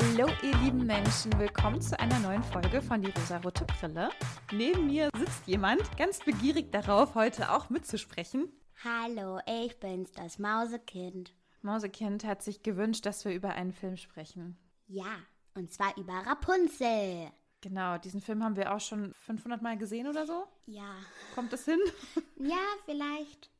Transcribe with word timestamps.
Hallo 0.00 0.28
ihr 0.44 0.56
lieben 0.58 0.86
Menschen, 0.86 1.36
willkommen 1.40 1.80
zu 1.80 1.98
einer 1.98 2.20
neuen 2.20 2.44
Folge 2.44 2.80
von 2.80 3.02
Die 3.02 3.10
rosarote 3.10 3.64
Brille. 3.64 4.10
Neben 4.52 4.86
mir 4.86 5.10
sitzt 5.16 5.44
jemand 5.46 5.80
ganz 5.96 6.20
begierig 6.20 6.70
darauf, 6.70 7.16
heute 7.16 7.50
auch 7.50 7.68
mitzusprechen. 7.68 8.52
Hallo, 8.84 9.40
ich 9.46 9.80
bin's, 9.80 10.12
das 10.12 10.38
Mausekind. 10.38 11.34
Mausekind 11.62 12.24
hat 12.24 12.42
sich 12.42 12.62
gewünscht, 12.62 13.06
dass 13.06 13.24
wir 13.24 13.32
über 13.32 13.50
einen 13.50 13.72
Film 13.72 13.96
sprechen. 13.96 14.56
Ja, 14.86 15.16
und 15.54 15.72
zwar 15.72 15.96
über 15.96 16.12
Rapunzel. 16.12 17.32
Genau, 17.60 17.98
diesen 17.98 18.20
Film 18.20 18.44
haben 18.44 18.54
wir 18.54 18.72
auch 18.72 18.80
schon 18.80 19.14
500 19.26 19.62
Mal 19.62 19.78
gesehen 19.78 20.06
oder 20.06 20.26
so. 20.26 20.44
Ja. 20.66 20.94
Kommt 21.34 21.52
es 21.52 21.64
hin? 21.64 21.80
Ja, 22.40 22.64
vielleicht. 22.84 23.50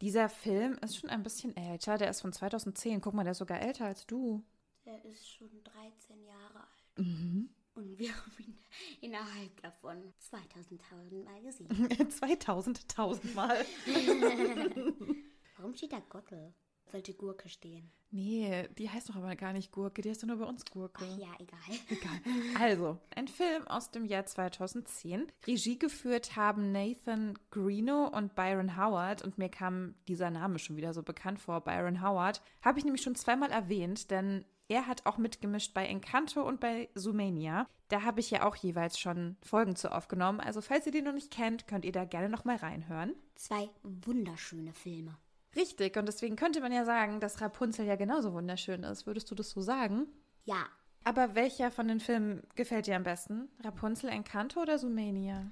Dieser 0.00 0.28
Film 0.28 0.78
ist 0.82 0.98
schon 0.98 1.10
ein 1.10 1.24
bisschen 1.24 1.56
älter, 1.56 1.98
der 1.98 2.10
ist 2.10 2.20
von 2.20 2.32
2010. 2.32 3.00
Guck 3.00 3.12
mal, 3.12 3.24
der 3.24 3.32
ist 3.32 3.38
sogar 3.38 3.60
älter 3.60 3.86
als 3.86 4.06
du. 4.06 4.44
Der 4.90 5.04
ist 5.04 5.30
schon 5.30 5.48
13 5.62 6.24
Jahre 6.24 6.58
alt. 6.58 6.98
Mhm. 6.98 7.48
Und 7.74 7.96
wir 7.96 8.10
haben 8.12 8.32
ihn 8.38 8.58
innerhalb 9.00 9.62
davon 9.62 10.12
2000 10.18 10.82
Mal 11.24 11.42
gesehen. 11.42 12.10
2000, 12.10 12.80
1000 12.80 13.34
Mal. 13.36 13.64
Warum 15.58 15.74
steht 15.76 15.92
da 15.92 16.00
Gottel? 16.00 16.52
Sollte 16.90 17.14
Gurke 17.14 17.48
stehen. 17.48 17.92
Nee, 18.10 18.66
die 18.76 18.90
heißt 18.90 19.10
doch 19.10 19.14
aber 19.14 19.36
gar 19.36 19.52
nicht 19.52 19.70
Gurke, 19.70 20.02
die 20.02 20.10
heißt 20.10 20.24
doch 20.24 20.26
nur 20.26 20.38
bei 20.38 20.44
uns 20.46 20.64
Gurke. 20.64 21.04
Ach 21.08 21.18
ja, 21.18 21.32
egal. 21.38 21.78
Egal. 21.88 22.20
Also, 22.58 22.98
ein 23.14 23.28
Film 23.28 23.68
aus 23.68 23.92
dem 23.92 24.04
Jahr 24.04 24.26
2010. 24.26 25.30
Regie 25.46 25.78
geführt 25.78 26.34
haben 26.34 26.72
Nathan 26.72 27.38
Greeno 27.52 28.08
und 28.08 28.34
Byron 28.34 28.76
Howard. 28.76 29.22
Und 29.22 29.38
mir 29.38 29.50
kam 29.50 29.94
dieser 30.08 30.30
Name 30.30 30.58
schon 30.58 30.76
wieder 30.76 30.92
so 30.92 31.04
bekannt 31.04 31.38
vor. 31.38 31.60
Byron 31.60 32.02
Howard 32.02 32.42
habe 32.62 32.80
ich 32.80 32.84
nämlich 32.84 33.02
schon 33.02 33.14
zweimal 33.14 33.52
erwähnt, 33.52 34.10
denn 34.10 34.44
er 34.70 34.86
hat 34.86 35.04
auch 35.04 35.18
mitgemischt 35.18 35.74
bei 35.74 35.84
Encanto 35.84 36.46
und 36.46 36.60
bei 36.60 36.88
Zoomania. 36.94 37.66
Da 37.88 38.02
habe 38.02 38.20
ich 38.20 38.30
ja 38.30 38.46
auch 38.46 38.54
jeweils 38.54 39.00
schon 39.00 39.36
Folgen 39.42 39.74
zu 39.74 39.92
aufgenommen. 39.92 40.38
Also 40.38 40.60
falls 40.60 40.86
ihr 40.86 40.92
den 40.92 41.04
noch 41.04 41.12
nicht 41.12 41.32
kennt, 41.32 41.66
könnt 41.66 41.84
ihr 41.84 41.90
da 41.90 42.04
gerne 42.04 42.28
noch 42.28 42.44
mal 42.44 42.54
reinhören. 42.54 43.14
Zwei 43.34 43.68
wunderschöne 43.82 44.72
Filme. 44.72 45.18
Richtig, 45.56 45.96
und 45.96 46.06
deswegen 46.06 46.36
könnte 46.36 46.60
man 46.60 46.70
ja 46.72 46.84
sagen, 46.84 47.18
dass 47.18 47.40
Rapunzel 47.40 47.84
ja 47.84 47.96
genauso 47.96 48.32
wunderschön 48.32 48.84
ist. 48.84 49.06
Würdest 49.06 49.28
du 49.32 49.34
das 49.34 49.50
so 49.50 49.60
sagen? 49.60 50.06
Ja. 50.44 50.68
Aber 51.02 51.34
welcher 51.34 51.72
von 51.72 51.88
den 51.88 51.98
Filmen 51.98 52.46
gefällt 52.54 52.86
dir 52.86 52.94
am 52.94 53.02
besten? 53.02 53.48
Rapunzel, 53.64 54.10
Encanto 54.10 54.60
oder 54.62 54.78
Zoomania? 54.78 55.50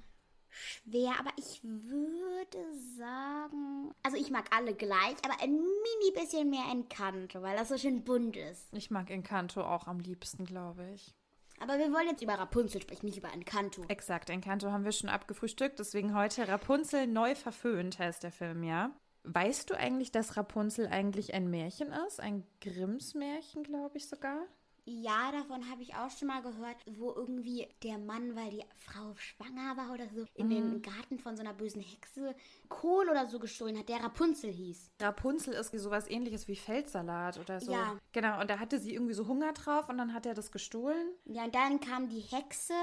Schwer, 0.49 1.13
aber 1.19 1.31
ich 1.37 1.61
würde 1.63 2.57
sagen. 2.97 3.91
Also 4.03 4.17
ich 4.17 4.29
mag 4.31 4.45
alle 4.55 4.73
gleich, 4.73 5.15
aber 5.23 5.41
ein 5.41 5.51
mini 5.51 6.11
bisschen 6.13 6.49
mehr 6.49 6.65
Encanto, 6.71 7.41
weil 7.41 7.57
das 7.57 7.69
so 7.69 7.77
schön 7.77 8.03
bunt 8.03 8.35
ist. 8.35 8.73
Ich 8.73 8.91
mag 8.91 9.09
Encanto 9.09 9.61
auch 9.61 9.87
am 9.87 9.99
liebsten, 9.99 10.45
glaube 10.45 10.89
ich. 10.93 11.13
Aber 11.61 11.77
wir 11.77 11.91
wollen 11.91 12.07
jetzt 12.07 12.21
über 12.21 12.35
Rapunzel 12.35 12.81
sprechen, 12.81 13.05
nicht 13.05 13.17
über 13.17 13.33
Encanto. 13.33 13.83
Exakt, 13.89 14.29
Encanto 14.29 14.71
haben 14.71 14.85
wir 14.85 14.93
schon 14.93 15.09
abgefrühstückt, 15.09 15.79
deswegen 15.79 16.15
heute 16.15 16.47
Rapunzel 16.47 17.05
neu 17.07 17.35
verföhnt 17.35 17.99
heißt 17.99 18.23
der 18.23 18.31
Film, 18.31 18.63
ja? 18.63 18.91
Weißt 19.23 19.69
du 19.69 19.77
eigentlich, 19.77 20.11
dass 20.11 20.37
Rapunzel 20.37 20.87
eigentlich 20.87 21.33
ein 21.33 21.49
Märchen 21.49 21.91
ist? 22.07 22.21
Ein 22.21 22.47
Grimms 22.61 23.13
Märchen, 23.13 23.63
glaube 23.63 23.97
ich 23.97 24.07
sogar? 24.07 24.47
Ja, 24.85 25.31
davon 25.31 25.69
habe 25.69 25.81
ich 25.81 25.95
auch 25.95 26.09
schon 26.09 26.27
mal 26.27 26.41
gehört, 26.41 26.77
wo 26.97 27.11
irgendwie 27.13 27.67
der 27.83 27.97
Mann, 27.97 28.35
weil 28.35 28.49
die 28.49 28.63
Frau 28.75 29.15
schwanger 29.15 29.77
war 29.77 29.93
oder 29.93 30.07
so, 30.09 30.25
in 30.35 30.47
mhm. 30.47 30.49
den 30.49 30.81
Garten 30.81 31.19
von 31.19 31.35
so 31.35 31.41
einer 31.41 31.53
bösen 31.53 31.81
Hexe 31.81 32.35
Kohl 32.67 33.09
oder 33.09 33.27
so 33.27 33.39
gestohlen 33.39 33.77
hat, 33.77 33.89
der 33.89 34.03
Rapunzel 34.03 34.51
hieß. 34.51 34.91
Rapunzel 35.01 35.53
ist 35.53 35.71
sowas 35.77 36.09
ähnliches 36.09 36.47
wie 36.47 36.55
Feldsalat 36.55 37.39
oder 37.39 37.59
so. 37.59 37.71
Ja. 37.71 37.97
Genau, 38.11 38.39
und 38.41 38.49
da 38.49 38.59
hatte 38.59 38.79
sie 38.79 38.93
irgendwie 38.93 39.13
so 39.13 39.27
Hunger 39.27 39.53
drauf 39.53 39.89
und 39.89 39.97
dann 39.97 40.13
hat 40.13 40.25
er 40.25 40.33
das 40.33 40.51
gestohlen. 40.51 41.09
Ja, 41.25 41.45
und 41.45 41.55
dann 41.55 41.79
kam 41.79 42.09
die 42.09 42.21
Hexe, 42.21 42.73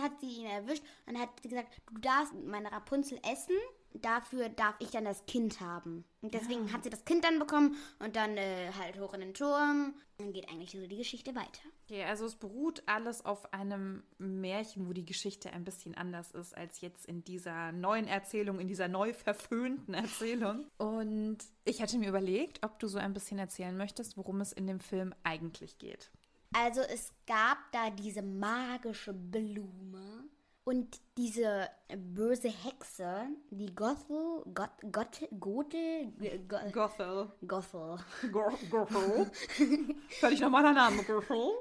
hat 0.00 0.20
sie 0.20 0.28
ihn 0.28 0.46
erwischt 0.46 0.82
und 1.06 1.18
hat 1.18 1.42
gesagt, 1.42 1.68
du 1.92 2.00
darfst 2.00 2.34
meine 2.34 2.70
Rapunzel 2.70 3.18
essen 3.30 3.56
dafür 3.94 4.48
darf 4.48 4.74
ich 4.78 4.90
dann 4.90 5.04
das 5.04 5.24
Kind 5.26 5.60
haben. 5.60 6.04
Und 6.20 6.34
deswegen 6.34 6.66
ja. 6.66 6.72
hat 6.72 6.84
sie 6.84 6.90
das 6.90 7.04
Kind 7.04 7.24
dann 7.24 7.38
bekommen 7.38 7.76
und 7.98 8.16
dann 8.16 8.36
äh, 8.36 8.70
halt 8.78 8.98
hoch 8.98 9.14
in 9.14 9.20
den 9.20 9.34
Turm. 9.34 9.94
Dann 10.18 10.32
geht 10.32 10.48
eigentlich 10.48 10.70
so 10.70 10.86
die 10.86 10.96
Geschichte 10.96 11.34
weiter. 11.34 11.60
Okay, 11.84 12.04
also 12.04 12.26
es 12.26 12.36
beruht 12.36 12.82
alles 12.86 13.24
auf 13.24 13.52
einem 13.52 14.02
Märchen, 14.18 14.88
wo 14.88 14.92
die 14.92 15.04
Geschichte 15.04 15.52
ein 15.52 15.64
bisschen 15.64 15.94
anders 15.94 16.32
ist 16.32 16.56
als 16.56 16.80
jetzt 16.80 17.06
in 17.06 17.22
dieser 17.22 17.72
neuen 17.72 18.08
Erzählung, 18.08 18.58
in 18.58 18.68
dieser 18.68 18.88
neu 18.88 19.12
verföhnten 19.12 19.94
Erzählung. 19.94 20.66
Und 20.78 21.38
ich 21.64 21.82
hatte 21.82 21.98
mir 21.98 22.08
überlegt, 22.08 22.64
ob 22.64 22.78
du 22.78 22.88
so 22.88 22.98
ein 22.98 23.12
bisschen 23.12 23.38
erzählen 23.38 23.76
möchtest, 23.76 24.16
worum 24.16 24.40
es 24.40 24.52
in 24.52 24.66
dem 24.66 24.80
Film 24.80 25.14
eigentlich 25.22 25.78
geht. 25.78 26.10
Also 26.52 26.80
es 26.80 27.12
gab 27.26 27.58
da 27.72 27.90
diese 27.90 28.22
magische 28.22 29.12
Blume 29.12 30.24
und 30.66 31.00
diese 31.16 31.68
böse 31.96 32.48
Hexe, 32.48 33.28
die 33.50 33.72
Gothel, 33.72 34.42
Gott, 34.52 34.70
Gott, 34.90 35.20
Gothel, 35.38 36.12
Gothel. 36.72 37.28
Gothel. 37.46 37.98
Gothel. 38.70 39.30
Völlig 40.18 40.40
normaler 40.40 40.72
Name, 40.72 41.04
Gothel. 41.04 41.52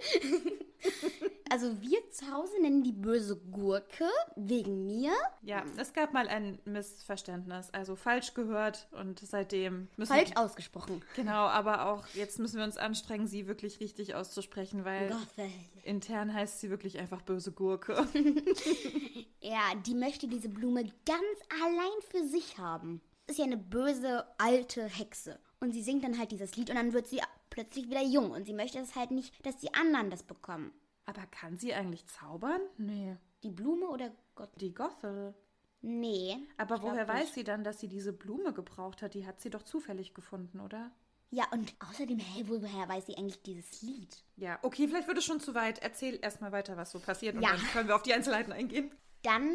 Also 1.56 1.82
wir 1.82 2.00
zu 2.12 2.30
Hause 2.34 2.62
nennen 2.62 2.84
die 2.84 2.92
böse 2.92 3.38
Gurke 3.38 4.10
wegen 4.36 4.88
mir. 4.88 5.14
Ja, 5.42 5.64
es 5.78 5.94
gab 5.94 6.12
mal 6.12 6.28
ein 6.28 6.60
Missverständnis, 6.66 7.70
also 7.72 7.96
falsch 7.96 8.34
gehört 8.34 8.90
und 8.92 9.22
seitdem 9.22 9.88
müssen 9.96 10.14
falsch 10.14 10.32
wir, 10.32 10.38
ausgesprochen. 10.38 11.02
Genau, 11.16 11.46
aber 11.46 11.86
auch 11.86 12.06
jetzt 12.08 12.40
müssen 12.40 12.58
wir 12.58 12.66
uns 12.66 12.76
anstrengen, 12.76 13.26
sie 13.26 13.48
wirklich 13.48 13.80
richtig 13.80 14.16
auszusprechen, 14.16 14.84
weil 14.84 15.08
Gothel. 15.12 15.50
intern 15.86 16.34
heißt 16.34 16.60
sie 16.60 16.70
wirklich 16.70 17.00
einfach 17.00 17.22
böse 17.22 17.54
Gurke. 17.54 18.06
ja, 19.40 19.62
die 19.86 19.96
möchte 19.96 20.28
diese 20.28 20.50
Blume 20.50 20.84
ganz 21.06 21.64
allein 21.64 22.02
für 22.10 22.28
sich 22.28 22.58
haben. 22.58 23.00
Ist 23.28 23.40
ja 23.40 23.46
eine 23.46 23.56
böse 23.56 24.26
alte 24.38 24.84
Hexe 24.84 25.40
und 25.62 25.72
sie 25.72 25.84
singt 25.84 26.04
dann 26.04 26.20
halt 26.20 26.34
dieses 26.34 26.58
Lied 26.58 26.70
und 26.70 26.76
dann 26.76 26.92
wird 26.92 27.08
sie 27.08 27.22
plötzlich 27.50 27.90
wieder 27.90 28.04
jung 28.04 28.32
und 28.32 28.46
sie 28.46 28.54
möchte 28.54 28.78
es 28.80 28.98
halt 28.98 29.12
nicht, 29.12 29.34
dass 29.46 29.56
die 29.56 29.74
anderen 29.74 30.10
das 30.10 30.22
bekommen. 30.22 30.74
Aber 31.06 31.26
kann 31.28 31.58
sie 31.58 31.74
eigentlich 31.74 32.08
zaubern? 32.08 32.62
Nee. 32.78 33.16
Die 33.44 33.52
Blume 33.52 33.88
oder 33.88 34.12
Gott? 34.34 34.50
Die 34.60 34.74
Gothel. 34.74 35.36
Nee. 35.82 36.38
Aber 36.58 36.82
woher 36.82 37.08
weiß 37.08 37.34
sie 37.34 37.44
dann, 37.44 37.64
dass 37.64 37.80
sie 37.80 37.88
diese 37.88 38.12
Blume 38.12 38.54
gebraucht 38.54 39.04
hat? 39.04 39.14
Die 39.14 39.28
hat 39.28 39.40
sie 39.40 39.52
doch 39.52 39.62
zufällig 39.62 40.16
gefunden, 40.16 40.60
oder? 40.60 40.92
Ja, 41.30 41.46
und 41.52 41.74
außerdem, 41.90 42.18
hey, 42.18 42.48
woher 42.48 42.88
weiß 42.88 43.08
sie 43.08 43.18
eigentlich 43.18 43.42
dieses 43.44 43.82
Lied? 43.82 44.24
Ja, 44.38 44.58
okay, 44.62 44.88
vielleicht 44.88 45.08
wird 45.08 45.18
es 45.18 45.26
schon 45.26 45.40
zu 45.40 45.54
weit. 45.54 45.80
Erzähl 45.80 46.18
erstmal 46.22 46.52
weiter, 46.52 46.78
was 46.78 46.92
so 46.92 47.00
passiert 47.00 47.36
und 47.36 47.42
ja. 47.42 47.52
dann 47.52 47.60
können 47.68 47.88
wir 47.88 47.96
auf 47.96 48.04
die 48.04 48.14
Einzelheiten 48.14 48.52
eingehen. 48.52 48.92
Dann 49.22 49.52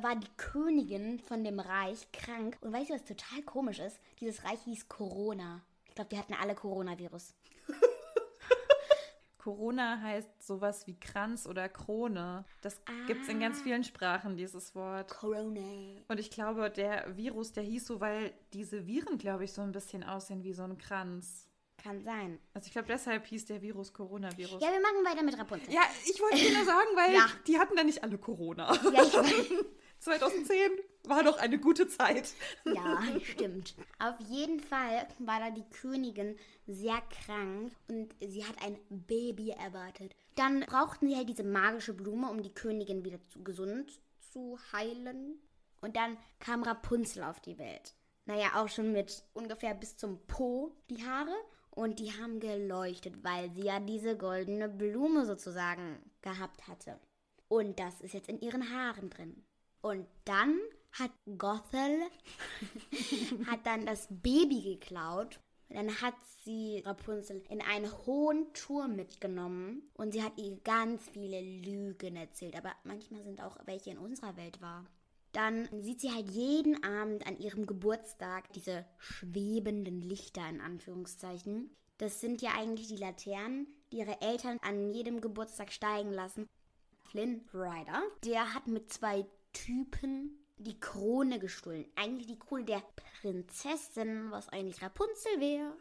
war 0.00 0.16
die 0.16 0.30
Königin 0.36 1.18
von 1.20 1.44
dem 1.44 1.60
Reich 1.60 2.10
krank. 2.12 2.58
Und 2.62 2.72
weißt 2.72 2.90
du, 2.90 2.94
was 2.94 3.04
total 3.04 3.42
komisch 3.42 3.78
ist? 3.78 4.00
Dieses 4.18 4.44
Reich 4.44 4.60
hieß 4.64 4.88
Corona. 4.88 5.62
Ich 5.86 5.94
glaube, 5.94 6.08
die 6.10 6.18
hatten 6.18 6.34
alle 6.34 6.54
Coronavirus. 6.54 7.34
Corona 9.40 10.02
heißt 10.02 10.46
sowas 10.46 10.86
wie 10.86 11.00
Kranz 11.00 11.46
oder 11.46 11.68
Krone. 11.70 12.44
Das 12.60 12.78
ah. 12.84 13.06
gibt 13.06 13.22
es 13.22 13.28
in 13.28 13.40
ganz 13.40 13.62
vielen 13.62 13.84
Sprachen, 13.84 14.36
dieses 14.36 14.74
Wort. 14.74 15.08
Corona. 15.08 15.62
Und 16.08 16.20
ich 16.20 16.30
glaube, 16.30 16.70
der 16.70 17.16
Virus, 17.16 17.52
der 17.52 17.64
hieß 17.64 17.86
so, 17.86 18.00
weil 18.02 18.34
diese 18.52 18.86
Viren, 18.86 19.16
glaube 19.16 19.44
ich, 19.44 19.52
so 19.52 19.62
ein 19.62 19.72
bisschen 19.72 20.04
aussehen 20.04 20.44
wie 20.44 20.52
so 20.52 20.62
ein 20.62 20.76
Kranz. 20.76 21.48
Kann 21.82 22.02
sein. 22.02 22.38
Also 22.52 22.66
ich 22.66 22.72
glaube, 22.72 22.88
deshalb 22.88 23.24
hieß 23.24 23.46
der 23.46 23.62
Virus 23.62 23.94
Coronavirus. 23.94 24.60
Ja, 24.60 24.70
wir 24.70 24.80
machen 24.82 25.06
weiter 25.06 25.22
mit 25.22 25.38
Rapunzel. 25.38 25.72
Ja, 25.72 25.80
ich 26.04 26.20
wollte 26.20 26.36
dir 26.36 26.52
nur 26.52 26.66
sagen, 26.66 26.88
weil 26.94 27.14
ja. 27.14 27.26
die 27.46 27.58
hatten 27.58 27.74
da 27.74 27.82
nicht 27.82 28.04
alle 28.04 28.18
Corona. 28.18 28.70
Ja, 28.92 29.02
ich 29.02 29.14
weiß. 29.14 29.64
2010 30.00 30.70
war 31.04 31.22
doch 31.22 31.38
eine 31.38 31.58
gute 31.58 31.88
Zeit. 31.88 32.34
Ja, 32.64 33.02
stimmt. 33.22 33.74
Auf 33.98 34.14
jeden 34.28 34.60
Fall 34.60 35.06
war 35.18 35.40
da 35.40 35.50
die 35.50 35.68
Königin 35.70 36.36
sehr 36.66 37.00
krank 37.24 37.72
und 37.88 38.14
sie 38.20 38.44
hat 38.44 38.62
ein 38.62 38.78
Baby 38.88 39.50
erwartet. 39.50 40.14
Dann 40.34 40.60
brauchten 40.60 41.08
sie 41.08 41.16
halt 41.16 41.28
diese 41.28 41.44
magische 41.44 41.94
Blume, 41.94 42.30
um 42.30 42.42
die 42.42 42.54
Königin 42.54 43.04
wieder 43.04 43.18
zu, 43.28 43.42
gesund 43.42 44.00
zu 44.18 44.58
heilen. 44.72 45.40
Und 45.80 45.96
dann 45.96 46.16
kam 46.38 46.62
Rapunzel 46.62 47.24
auf 47.24 47.40
die 47.40 47.58
Welt. 47.58 47.94
Naja, 48.26 48.50
auch 48.54 48.68
schon 48.68 48.92
mit 48.92 49.24
ungefähr 49.32 49.74
bis 49.74 49.96
zum 49.96 50.24
Po 50.26 50.72
die 50.90 51.04
Haare. 51.04 51.34
Und 51.70 51.98
die 51.98 52.12
haben 52.12 52.40
geleuchtet, 52.40 53.24
weil 53.24 53.50
sie 53.52 53.62
ja 53.62 53.80
diese 53.80 54.16
goldene 54.16 54.68
Blume 54.68 55.24
sozusagen 55.24 55.98
gehabt 56.20 56.68
hatte. 56.68 56.98
Und 57.48 57.80
das 57.80 58.00
ist 58.00 58.14
jetzt 58.14 58.28
in 58.28 58.40
ihren 58.40 58.70
Haaren 58.70 59.08
drin. 59.08 59.44
Und 59.80 60.06
dann 60.24 60.58
hat 60.92 61.12
Gothel 61.38 62.00
hat 63.46 63.64
dann 63.66 63.86
das 63.86 64.08
Baby 64.10 64.62
geklaut. 64.62 65.40
Dann 65.68 66.00
hat 66.00 66.14
sie 66.44 66.82
Rapunzel 66.84 67.42
in 67.48 67.62
einen 67.62 67.90
hohen 68.04 68.52
Turm 68.54 68.96
mitgenommen 68.96 69.88
und 69.94 70.12
sie 70.12 70.22
hat 70.22 70.36
ihr 70.36 70.58
ganz 70.64 71.08
viele 71.10 71.40
Lügen 71.40 72.16
erzählt, 72.16 72.56
aber 72.56 72.72
manchmal 72.82 73.22
sind 73.22 73.40
auch 73.40 73.56
welche 73.66 73.90
in 73.90 73.98
unserer 73.98 74.36
Welt 74.36 74.60
wahr. 74.60 74.84
Dann 75.32 75.68
sieht 75.80 76.00
sie 76.00 76.10
halt 76.10 76.28
jeden 76.30 76.82
Abend 76.82 77.24
an 77.24 77.38
ihrem 77.38 77.66
Geburtstag 77.66 78.52
diese 78.52 78.84
schwebenden 78.98 80.02
Lichter 80.02 80.48
in 80.48 80.60
Anführungszeichen, 80.60 81.70
Das 81.98 82.20
sind 82.20 82.40
ja 82.42 82.52
eigentlich 82.56 82.88
die 82.88 82.96
Laternen, 82.96 83.68
die 83.92 83.98
ihre 83.98 84.20
Eltern 84.22 84.58
an 84.62 84.90
jedem 84.90 85.20
Geburtstag 85.20 85.70
steigen 85.70 86.12
lassen. 86.12 86.48
Flynn 87.10 87.42
Rider, 87.52 88.02
der 88.24 88.54
hat 88.54 88.66
mit 88.66 88.92
zwei 88.92 89.26
Typen 89.52 90.39
die 90.60 90.78
Krone 90.78 91.38
gestohlen. 91.38 91.86
Eigentlich 91.96 92.26
die 92.26 92.38
Krone 92.38 92.64
der 92.64 92.82
Prinzessin, 93.20 94.30
was 94.30 94.48
eigentlich 94.48 94.82
Rapunzel 94.82 95.40
wäre. 95.40 95.72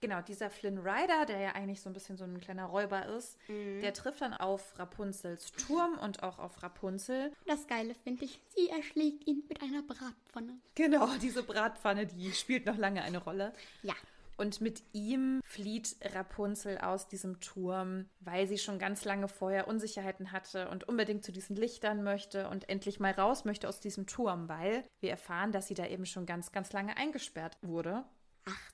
Genau, 0.00 0.20
dieser 0.20 0.50
Flynn 0.50 0.78
Rider, 0.78 1.26
der 1.26 1.38
ja 1.38 1.50
eigentlich 1.52 1.80
so 1.80 1.88
ein 1.88 1.92
bisschen 1.92 2.16
so 2.16 2.24
ein 2.24 2.40
kleiner 2.40 2.64
Räuber 2.64 3.06
ist, 3.06 3.38
der 3.48 3.94
trifft 3.94 4.20
dann 4.20 4.34
auf 4.34 4.76
Rapunzels 4.76 5.52
Turm 5.52 5.96
und 5.96 6.24
auch 6.24 6.40
auf 6.40 6.60
Rapunzel. 6.60 7.32
Das 7.46 7.68
Geile 7.68 7.94
finde 7.94 8.24
ich, 8.24 8.40
sie 8.48 8.68
erschlägt 8.68 9.28
ihn 9.28 9.44
mit 9.48 9.62
einer 9.62 9.82
Bratpfanne. 9.82 10.58
Genau, 10.74 11.06
diese 11.22 11.44
Bratpfanne, 11.44 12.06
die 12.06 12.32
spielt 12.32 12.66
noch 12.66 12.78
lange 12.78 13.02
eine 13.02 13.18
Rolle. 13.18 13.52
Ja, 13.84 13.94
Und 14.36 14.60
mit 14.60 14.82
ihm 14.92 15.40
flieht 15.44 15.96
Rapunzel 16.14 16.78
aus 16.78 17.08
diesem 17.08 17.40
Turm, 17.40 18.06
weil 18.20 18.46
sie 18.46 18.58
schon 18.58 18.78
ganz 18.78 19.04
lange 19.04 19.28
vorher 19.28 19.68
Unsicherheiten 19.68 20.32
hatte 20.32 20.68
und 20.70 20.88
unbedingt 20.88 21.24
zu 21.24 21.32
diesen 21.32 21.56
Lichtern 21.56 22.02
möchte 22.02 22.48
und 22.48 22.68
endlich 22.68 22.98
mal 22.98 23.12
raus 23.12 23.44
möchte 23.44 23.68
aus 23.68 23.80
diesem 23.80 24.06
Turm, 24.06 24.48
weil 24.48 24.84
wir 25.00 25.10
erfahren, 25.10 25.52
dass 25.52 25.68
sie 25.68 25.74
da 25.74 25.86
eben 25.86 26.06
schon 26.06 26.26
ganz, 26.26 26.52
ganz 26.52 26.72
lange 26.72 26.96
eingesperrt 26.96 27.58
wurde. 27.62 28.04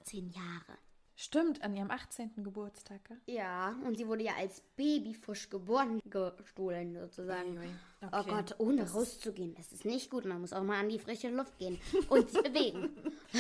18 0.01 0.31
Jahre. 0.31 0.88
Stimmt, 1.21 1.63
an 1.63 1.75
ihrem 1.75 1.91
18. 1.91 2.45
Geburtstag. 2.45 3.01
gell? 3.09 3.19
Ja, 3.27 3.75
und 3.85 3.99
sie 3.99 4.07
wurde 4.07 4.23
ja 4.23 4.35
als 4.39 4.61
Baby 4.77 5.15
frisch 5.15 5.51
geboren 5.51 6.01
gestohlen, 6.09 6.97
sozusagen. 6.97 7.59
Oh 8.03 8.07
okay. 8.13 8.31
Gott, 8.31 8.55
ohne 8.59 8.89
rauszugehen. 8.89 9.53
Das 9.57 9.73
ist 9.73 9.85
nicht 9.85 10.11
gut. 10.11 10.25
Man 10.27 10.41
muss 10.41 10.53
auch 10.53 10.63
mal 10.63 10.79
an 10.79 10.89
die 10.89 11.01
frische 11.01 11.31
Luft 11.31 11.59
gehen 11.59 11.81
und 12.09 12.31
sich 12.31 12.41
bewegen. 12.41 12.91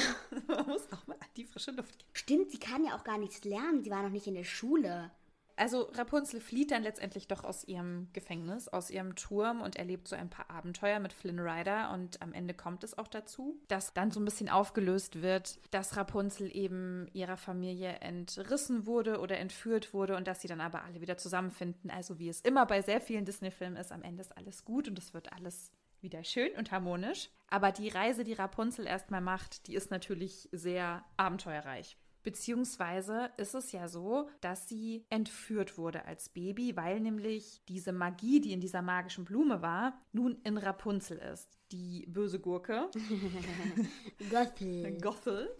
Man 0.48 0.66
muss 0.66 0.92
auch 0.92 1.06
mal 1.06 1.14
an 1.20 1.28
die 1.36 1.44
frische 1.44 1.70
Luft 1.70 1.96
gehen. 1.96 2.08
Stimmt, 2.14 2.50
sie 2.50 2.58
kann 2.58 2.84
ja 2.84 2.96
auch 2.96 3.04
gar 3.04 3.16
nichts 3.16 3.44
lernen. 3.44 3.84
Sie 3.84 3.90
war 3.90 4.02
noch 4.02 4.10
nicht 4.10 4.26
in 4.26 4.34
der 4.34 4.42
Schule. 4.42 5.12
Also 5.58 5.90
Rapunzel 5.94 6.40
flieht 6.40 6.70
dann 6.70 6.84
letztendlich 6.84 7.26
doch 7.26 7.42
aus 7.42 7.64
ihrem 7.64 8.06
Gefängnis, 8.12 8.68
aus 8.68 8.90
ihrem 8.90 9.16
Turm 9.16 9.60
und 9.60 9.74
erlebt 9.74 10.06
so 10.06 10.14
ein 10.14 10.30
paar 10.30 10.48
Abenteuer 10.50 11.00
mit 11.00 11.12
Flynn 11.12 11.40
Rider 11.40 11.90
und 11.92 12.22
am 12.22 12.32
Ende 12.32 12.54
kommt 12.54 12.84
es 12.84 12.96
auch 12.96 13.08
dazu, 13.08 13.60
dass 13.66 13.92
dann 13.92 14.12
so 14.12 14.20
ein 14.20 14.24
bisschen 14.24 14.48
aufgelöst 14.48 15.20
wird, 15.20 15.58
dass 15.72 15.96
Rapunzel 15.96 16.54
eben 16.54 17.08
ihrer 17.12 17.36
Familie 17.36 17.90
entrissen 18.00 18.86
wurde 18.86 19.18
oder 19.18 19.38
entführt 19.38 19.92
wurde 19.92 20.16
und 20.16 20.28
dass 20.28 20.42
sie 20.42 20.48
dann 20.48 20.60
aber 20.60 20.84
alle 20.84 21.00
wieder 21.00 21.18
zusammenfinden. 21.18 21.90
Also 21.90 22.20
wie 22.20 22.28
es 22.28 22.40
immer 22.42 22.64
bei 22.64 22.80
sehr 22.80 23.00
vielen 23.00 23.24
Disney-Filmen 23.24 23.78
ist, 23.78 23.90
am 23.90 24.02
Ende 24.02 24.20
ist 24.20 24.36
alles 24.36 24.64
gut 24.64 24.86
und 24.86 24.96
es 24.96 25.12
wird 25.12 25.32
alles 25.32 25.72
wieder 26.00 26.22
schön 26.22 26.52
und 26.56 26.70
harmonisch. 26.70 27.30
Aber 27.48 27.72
die 27.72 27.88
Reise, 27.88 28.22
die 28.22 28.34
Rapunzel 28.34 28.86
erstmal 28.86 29.20
macht, 29.20 29.66
die 29.66 29.74
ist 29.74 29.90
natürlich 29.90 30.48
sehr 30.52 31.04
abenteuerreich. 31.16 31.96
Beziehungsweise 32.22 33.30
ist 33.36 33.54
es 33.54 33.72
ja 33.72 33.88
so, 33.88 34.28
dass 34.40 34.68
sie 34.68 35.04
entführt 35.08 35.78
wurde 35.78 36.04
als 36.04 36.28
Baby, 36.28 36.76
weil 36.76 37.00
nämlich 37.00 37.62
diese 37.68 37.92
Magie, 37.92 38.40
die 38.40 38.52
in 38.52 38.60
dieser 38.60 38.82
magischen 38.82 39.24
Blume 39.24 39.62
war, 39.62 40.00
nun 40.12 40.38
in 40.44 40.58
Rapunzel 40.58 41.18
ist. 41.18 41.58
Die 41.70 42.06
böse 42.08 42.40
Gurke, 42.40 42.88
Gothel. 44.30 44.98
Gothel, 45.00 45.54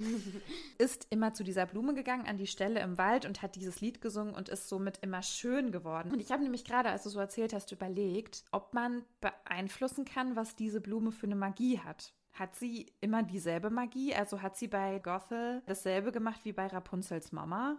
ist 0.79 1.07
immer 1.11 1.35
zu 1.35 1.45
dieser 1.45 1.67
Blume 1.67 1.95
gegangen, 1.95 2.27
an 2.27 2.39
die 2.39 2.47
Stelle 2.47 2.81
im 2.81 2.97
Wald 2.97 3.27
und 3.27 3.43
hat 3.43 3.57
dieses 3.57 3.83
Lied 3.83 4.01
gesungen 4.01 4.35
und 4.35 4.49
ist 4.49 4.69
somit 4.69 4.99
immer 5.03 5.23
schön 5.23 5.71
geworden. 5.71 6.11
Und 6.11 6.21
ich 6.21 6.33
habe 6.33 6.43
nämlich 6.43 6.65
gerade, 6.65 6.89
als 6.89 7.03
du 7.03 7.11
so 7.11 7.21
erzählt 7.21 7.53
hast, 7.53 7.73
überlegt, 7.73 8.45
ob 8.53 8.73
man 8.73 9.05
beeinflussen 9.21 10.07
kann, 10.07 10.35
was 10.35 10.57
diese 10.57 10.81
Blume 10.81 11.13
für 11.13 11.27
eine 11.27 11.37
Magie 11.37 11.79
hat. 11.79 12.15
Hat 12.33 12.55
sie 12.55 12.93
immer 13.01 13.23
dieselbe 13.23 13.71
Magie? 13.71 14.15
Also 14.15 14.43
hat 14.43 14.57
sie 14.57 14.69
bei 14.69 14.99
Gothel 15.01 15.63
dasselbe 15.67 16.13
gemacht 16.13 16.41
wie 16.45 16.53
bei 16.53 16.67
Rapunzels 16.67 17.33
Mama? 17.33 17.79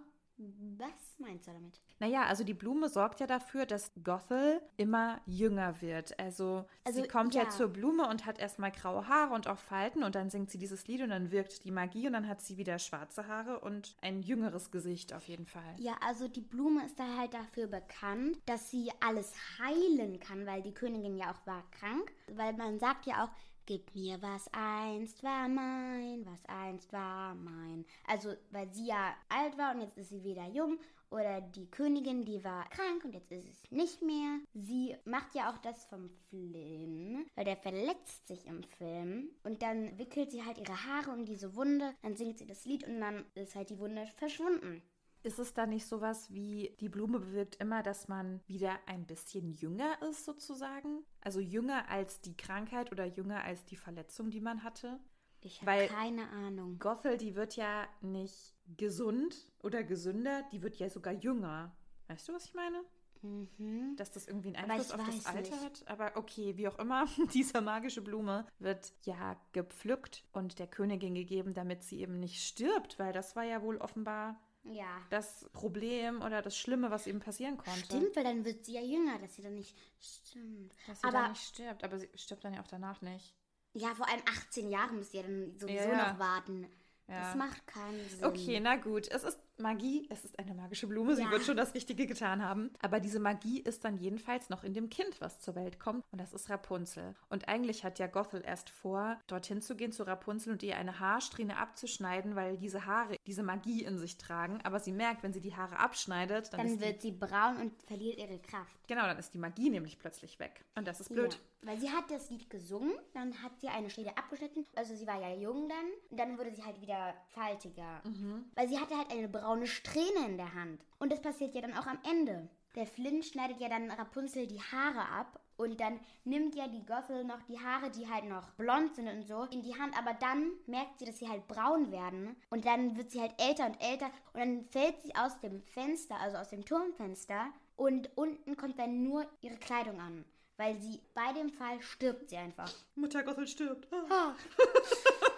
Was 0.78 1.18
meinst 1.18 1.48
du 1.48 1.52
damit? 1.52 1.82
Naja, 2.00 2.24
also 2.24 2.46
die 2.46 2.54
Blume 2.54 2.88
sorgt 2.88 3.20
ja 3.20 3.28
dafür, 3.28 3.66
dass 3.66 3.92
Gothel 4.06 4.62
immer 4.78 5.20
jünger 5.26 5.82
wird. 5.82 6.18
Also, 6.18 6.66
Also, 6.86 7.02
sie 7.02 7.10
kommt 7.10 7.36
ja. 7.36 7.44
ja. 7.44 7.50
zur 7.50 7.68
Blume 7.68 8.08
und 8.08 8.26
hat 8.26 8.40
erstmal 8.40 8.72
graue 8.72 9.10
Haare 9.10 9.34
und 9.34 9.50
auch 9.50 9.58
Falten 9.58 10.02
und 10.02 10.16
dann 10.16 10.30
singt 10.30 10.50
sie 10.50 10.58
dieses 10.58 10.88
Lied 10.88 11.02
und 11.02 11.10
dann 11.10 11.32
wirkt 11.32 11.66
die 11.66 11.72
Magie 11.72 12.08
und 12.08 12.14
dann 12.14 12.26
hat 12.26 12.40
sie 12.40 12.56
wieder 12.56 12.80
schwarze 12.80 13.28
Haare 13.28 13.60
und 13.60 13.98
ein 14.02 14.22
jüngeres 14.22 14.72
Gesicht 14.72 15.14
auf 15.14 15.28
jeden 15.28 15.46
Fall. 15.46 15.76
Ja, 15.78 15.98
also 16.08 16.30
die 16.30 16.40
Blume 16.40 16.86
ist 16.86 16.98
da 16.98 17.18
halt 17.18 17.34
dafür 17.34 17.68
bekannt, 17.68 18.40
dass 18.46 18.72
sie 18.72 18.92
alles 19.02 19.34
heilen 19.60 20.22
kann, 20.22 20.46
weil 20.46 20.62
die 20.62 20.74
Königin 20.74 21.18
ja 21.18 21.34
auch 21.34 21.46
war 21.46 21.70
krank. 21.72 22.14
Weil 22.34 22.54
man 22.54 22.80
sagt 22.80 23.06
ja 23.08 23.26
auch, 23.26 23.30
gib 23.70 23.94
mir 23.94 24.20
was 24.20 24.52
einst 24.52 25.22
war 25.22 25.48
mein, 25.48 26.26
was 26.26 26.44
einst 26.48 26.92
war 26.92 27.36
mein. 27.36 27.86
Also, 28.08 28.34
weil 28.50 28.68
sie 28.74 28.88
ja 28.88 29.14
alt 29.30 29.60
war 29.60 29.76
und 29.76 29.82
jetzt 29.82 29.96
ist 29.96 30.10
sie 30.10 30.24
wieder 30.24 30.48
jung. 30.48 30.80
Oder 31.12 31.42
die 31.42 31.70
Königin, 31.70 32.26
die 32.26 32.44
war 32.44 32.68
krank 32.70 33.06
und 33.06 33.14
jetzt 33.14 33.32
ist 33.32 33.46
es 33.48 33.72
nicht 33.72 34.02
mehr. 34.02 34.40
Sie 34.56 34.96
macht 35.06 35.36
ja 35.36 35.52
auch 35.52 35.58
das 35.60 35.86
vom 35.86 36.10
Flynn, 36.30 37.28
weil 37.36 37.46
der 37.46 37.58
verletzt 37.58 38.28
sich 38.28 38.48
im 38.48 38.64
Film. 38.64 39.30
Und 39.44 39.62
dann 39.62 40.00
wickelt 40.00 40.32
sie 40.32 40.44
halt 40.44 40.58
ihre 40.58 40.86
Haare 40.86 41.12
um 41.12 41.26
diese 41.26 41.56
Wunde, 41.56 41.94
dann 42.02 42.16
singt 42.16 42.40
sie 42.40 42.48
das 42.48 42.66
Lied 42.66 42.88
und 42.88 43.00
dann 43.00 43.24
ist 43.36 43.56
halt 43.56 43.70
die 43.70 43.80
Wunde 43.80 44.08
verschwunden. 44.18 44.82
Ist 45.22 45.40
es 45.40 45.54
da 45.54 45.66
nicht 45.66 45.86
sowas 45.86 46.32
wie, 46.32 46.76
die 46.80 46.90
Blume 46.90 47.20
bewirkt 47.20 47.58
immer, 47.58 47.84
dass 47.84 48.08
man 48.08 48.42
wieder 48.48 48.80
ein 48.86 49.06
bisschen 49.06 49.52
jünger 49.52 50.02
ist 50.10 50.24
sozusagen? 50.26 51.04
Also 51.22 51.40
jünger 51.40 51.90
als 51.90 52.22
die 52.22 52.38
Krankheit 52.38 52.92
oder 52.92 53.06
jünger 53.06 53.44
als 53.44 53.66
die 53.66 53.76
Verletzung, 53.76 54.30
die 54.30 54.42
man 54.42 54.64
hatte? 54.64 55.00
Ich 55.42 55.62
habe 55.62 55.88
keine 55.88 56.30
Ahnung. 56.30 56.80
Gothel, 56.80 57.18
die 57.18 57.36
wird 57.36 57.56
ja 57.56 57.88
nicht 58.02 58.56
gesund 58.78 59.52
oder 59.62 59.84
gesünder, 59.84 60.44
die 60.52 60.62
wird 60.62 60.78
ja 60.78 60.90
sogar 60.90 61.14
jünger. 61.14 61.76
Weißt 62.08 62.28
du, 62.28 62.34
was 62.34 62.46
ich 62.46 62.54
meine? 62.54 62.84
Mhm. 63.22 63.96
Dass 63.98 64.12
das 64.12 64.28
irgendwie 64.28 64.56
einen 64.56 64.72
Einfluss 64.72 64.92
auf 64.92 65.06
das 65.06 65.26
Alter 65.26 65.56
nicht. 65.56 65.64
hat. 65.64 65.88
Aber 65.88 66.16
okay, 66.16 66.56
wie 66.58 66.68
auch 66.68 66.80
immer, 66.80 67.06
diese 67.34 67.62
magische 67.62 68.02
Blume 68.02 68.46
wird 68.60 68.94
ja 69.04 69.38
gepflückt 69.52 70.24
und 70.32 70.60
der 70.60 70.68
Königin 70.68 71.16
gegeben, 71.16 71.54
damit 71.54 71.84
sie 71.84 72.00
eben 72.00 72.20
nicht 72.20 72.44
stirbt, 72.44 73.00
weil 73.00 73.14
das 73.14 73.36
war 73.36 73.44
ja 73.44 73.62
wohl 73.62 73.78
offenbar 73.78 74.40
Ja. 74.64 75.02
das 75.10 75.50
Problem 75.54 76.22
oder 76.22 76.42
das 76.42 76.58
Schlimme, 76.58 76.92
was 76.92 77.08
eben 77.08 77.20
passieren 77.20 77.58
konnte. 77.58 77.86
Stimmt, 77.86 78.16
weil 78.16 78.24
dann 78.24 78.46
wird 78.46 78.66
sie 78.66 78.74
ja 78.74 78.82
jünger, 78.82 79.18
dass 79.20 79.36
sie 79.36 79.42
dann 79.42 79.56
nicht. 79.56 79.76
Stimmt. 80.00 80.74
Dass 80.88 81.00
sie 81.02 81.08
Aber- 81.08 81.18
da 81.20 81.30
nicht 81.30 81.42
stirbt, 81.44 81.84
aber 81.84 81.98
sie 82.00 82.10
stirbt 82.16 82.44
dann 82.44 82.54
ja 82.54 82.62
auch 82.62 82.68
danach 82.68 83.02
nicht. 83.02 83.34
Ja, 83.74 83.94
vor 83.96 84.08
allem 84.10 84.22
18 84.26 84.70
Jahre 84.70 84.94
müsst 84.94 85.14
ihr 85.14 85.24
dann 85.24 85.58
sowieso 85.58 85.76
Ja, 85.90 85.90
ja. 85.92 86.12
noch 86.14 86.20
warten. 86.20 86.68
Ja. 87.08 87.22
Das 87.22 87.36
macht 87.36 87.66
keinen 87.68 88.08
Sinn. 88.10 88.26
Okay, 88.26 88.60
na 88.60 88.76
gut. 88.76 89.08
Es 89.08 89.24
ist 89.24 89.40
Magie, 89.60 90.08
es 90.10 90.26
ist 90.26 90.38
eine 90.40 90.54
magische 90.54 90.88
Blume, 90.88 91.16
sie 91.16 91.24
Ja. 91.24 91.32
wird 91.32 91.44
schon 91.44 91.58
das 91.58 91.74
Richtige 91.74 92.06
getan 92.08 92.44
haben. 92.44 92.72
Aber 92.82 93.00
diese 93.00 93.20
Magie 93.20 93.60
ist 93.60 93.84
dann 93.86 93.98
jedenfalls 93.98 94.50
noch 94.50 94.64
in 94.64 94.74
dem 94.74 94.90
Kind, 94.90 95.20
was 95.22 95.40
zur 95.40 95.56
Welt 95.56 95.80
kommt. 95.80 96.04
Und 96.12 96.20
das 96.20 96.34
ist 96.34 96.50
Rapunzel. 96.50 97.16
Und 97.30 97.48
eigentlich 97.50 97.84
hat 97.84 98.00
ja 98.00 98.08
Gothel 98.08 98.42
erst 98.46 98.70
vor, 98.70 99.20
dorthin 99.28 99.62
zu 99.62 99.76
gehen 99.76 99.92
zu 99.92 100.04
Rapunzel 100.04 100.54
und 100.54 100.64
ihr 100.64 100.78
eine 100.78 101.00
Haarsträhne 101.00 101.58
abzuschneiden, 101.58 102.36
weil 102.36 102.58
diese 102.58 102.86
Haare 102.86 103.16
diese 103.28 103.44
Magie 103.44 103.84
in 103.84 103.98
sich 103.98 104.18
tragen. 104.18 104.60
Aber 104.64 104.80
sie 104.80 104.92
merkt, 104.92 105.24
wenn 105.24 105.34
sie 105.34 105.42
die 105.42 105.56
Haare 105.56 105.78
abschneidet, 105.80 106.52
dann, 106.54 106.60
Dann 106.68 106.80
wird 106.80 107.02
sie 107.02 107.12
braun 107.12 107.58
und 107.58 107.84
verliert 107.84 108.18
ihre 108.18 108.40
Kraft. 108.40 108.88
genau, 108.88 109.04
dann 109.04 109.18
ist 109.20 109.34
die 109.34 109.38
Magie 109.38 109.70
nämlich 109.70 110.00
plötzlich 110.00 110.40
weg. 110.40 110.64
Und 110.76 110.88
das 110.88 111.00
ist 111.00 111.10
blöd. 111.10 111.34
Ja, 111.34 111.40
weil 111.70 111.78
sie 111.78 111.90
hat 111.90 112.10
das 112.10 112.30
Lied 112.30 112.50
gesungen, 112.50 112.94
dann 113.14 113.34
hat 113.44 113.52
sie 113.60 113.68
eine 113.68 113.90
Stelle 113.90 114.18
abgeschnitten. 114.18 114.66
Also 114.76 114.96
sie 114.96 115.06
war 115.06 115.20
ja 115.20 115.36
jung 115.36 115.68
dann. 115.68 115.86
Und 116.10 116.18
dann 116.20 116.38
wurde 116.38 116.54
sie 116.56 116.64
halt 116.64 116.80
wieder 116.82 117.14
faltiger. 117.28 118.02
Mhm. 118.06 118.46
Weil 118.56 118.68
sie 118.70 118.80
hatte 118.80 118.98
halt 118.98 119.12
eine 119.12 119.28
braune 119.28 119.49
Strähne 119.66 120.26
in 120.26 120.38
der 120.38 120.54
Hand. 120.54 120.86
Und 121.00 121.12
das 121.12 121.22
passiert 121.22 121.56
ja 121.56 121.62
dann 121.62 121.78
auch 121.78 121.88
am 121.88 122.00
Ende. 122.10 122.50
Der 122.76 122.86
Flynn 122.86 123.24
schneidet 123.24 123.60
ja 123.60 123.70
dann 123.70 123.90
Rapunzel 123.90 124.48
die 124.48 124.62
Haare 124.62 125.10
ab. 125.10 125.40
Und 125.58 125.82
dann 125.82 126.00
nimmt 126.24 126.56
ja 126.56 126.68
die 126.68 126.86
Gothel 126.86 127.26
noch 127.26 127.42
die 127.42 127.60
Haare, 127.60 127.90
die 127.90 128.10
halt 128.10 128.26
noch 128.26 128.50
blond 128.52 128.96
sind 128.96 129.10
und 129.10 129.24
so, 129.24 129.44
in 129.44 129.62
die 129.62 129.78
Hand. 129.78 129.98
Aber 129.98 130.14
dann 130.14 130.52
merkt 130.68 131.00
sie, 131.00 131.06
dass 131.06 131.20
sie 131.20 131.28
halt 131.28 131.48
braun 131.48 131.92
werden. 131.92 132.38
Und 132.50 132.66
dann 132.66 132.96
wird 132.96 133.12
sie 133.12 133.20
halt 133.20 133.34
älter 133.42 133.66
und 133.66 133.82
älter. 133.82 134.10
Und 134.32 134.40
dann 134.40 134.66
fällt 134.66 135.02
sie 135.02 135.14
aus 135.16 135.38
dem 135.42 135.62
Fenster, 135.64 136.18
also 136.18 136.38
aus 136.38 136.50
dem 136.50 136.64
Turmfenster. 136.64 137.48
Und 137.76 138.10
unten 138.16 138.56
kommt 138.56 138.80
dann 138.80 139.04
nur 139.04 139.28
ihre 139.42 139.58
Kleidung 139.58 140.00
an. 140.00 140.24
Weil 140.56 140.80
sie 140.80 141.02
bei 141.14 141.34
dem 141.34 141.50
Fall 141.50 141.82
stirbt 141.82 142.30
sie 142.30 142.38
einfach. 142.38 142.72
Mutter 142.96 143.24
Gothel 143.24 143.48
stirbt. 143.48 143.88
Ah. 144.10 144.36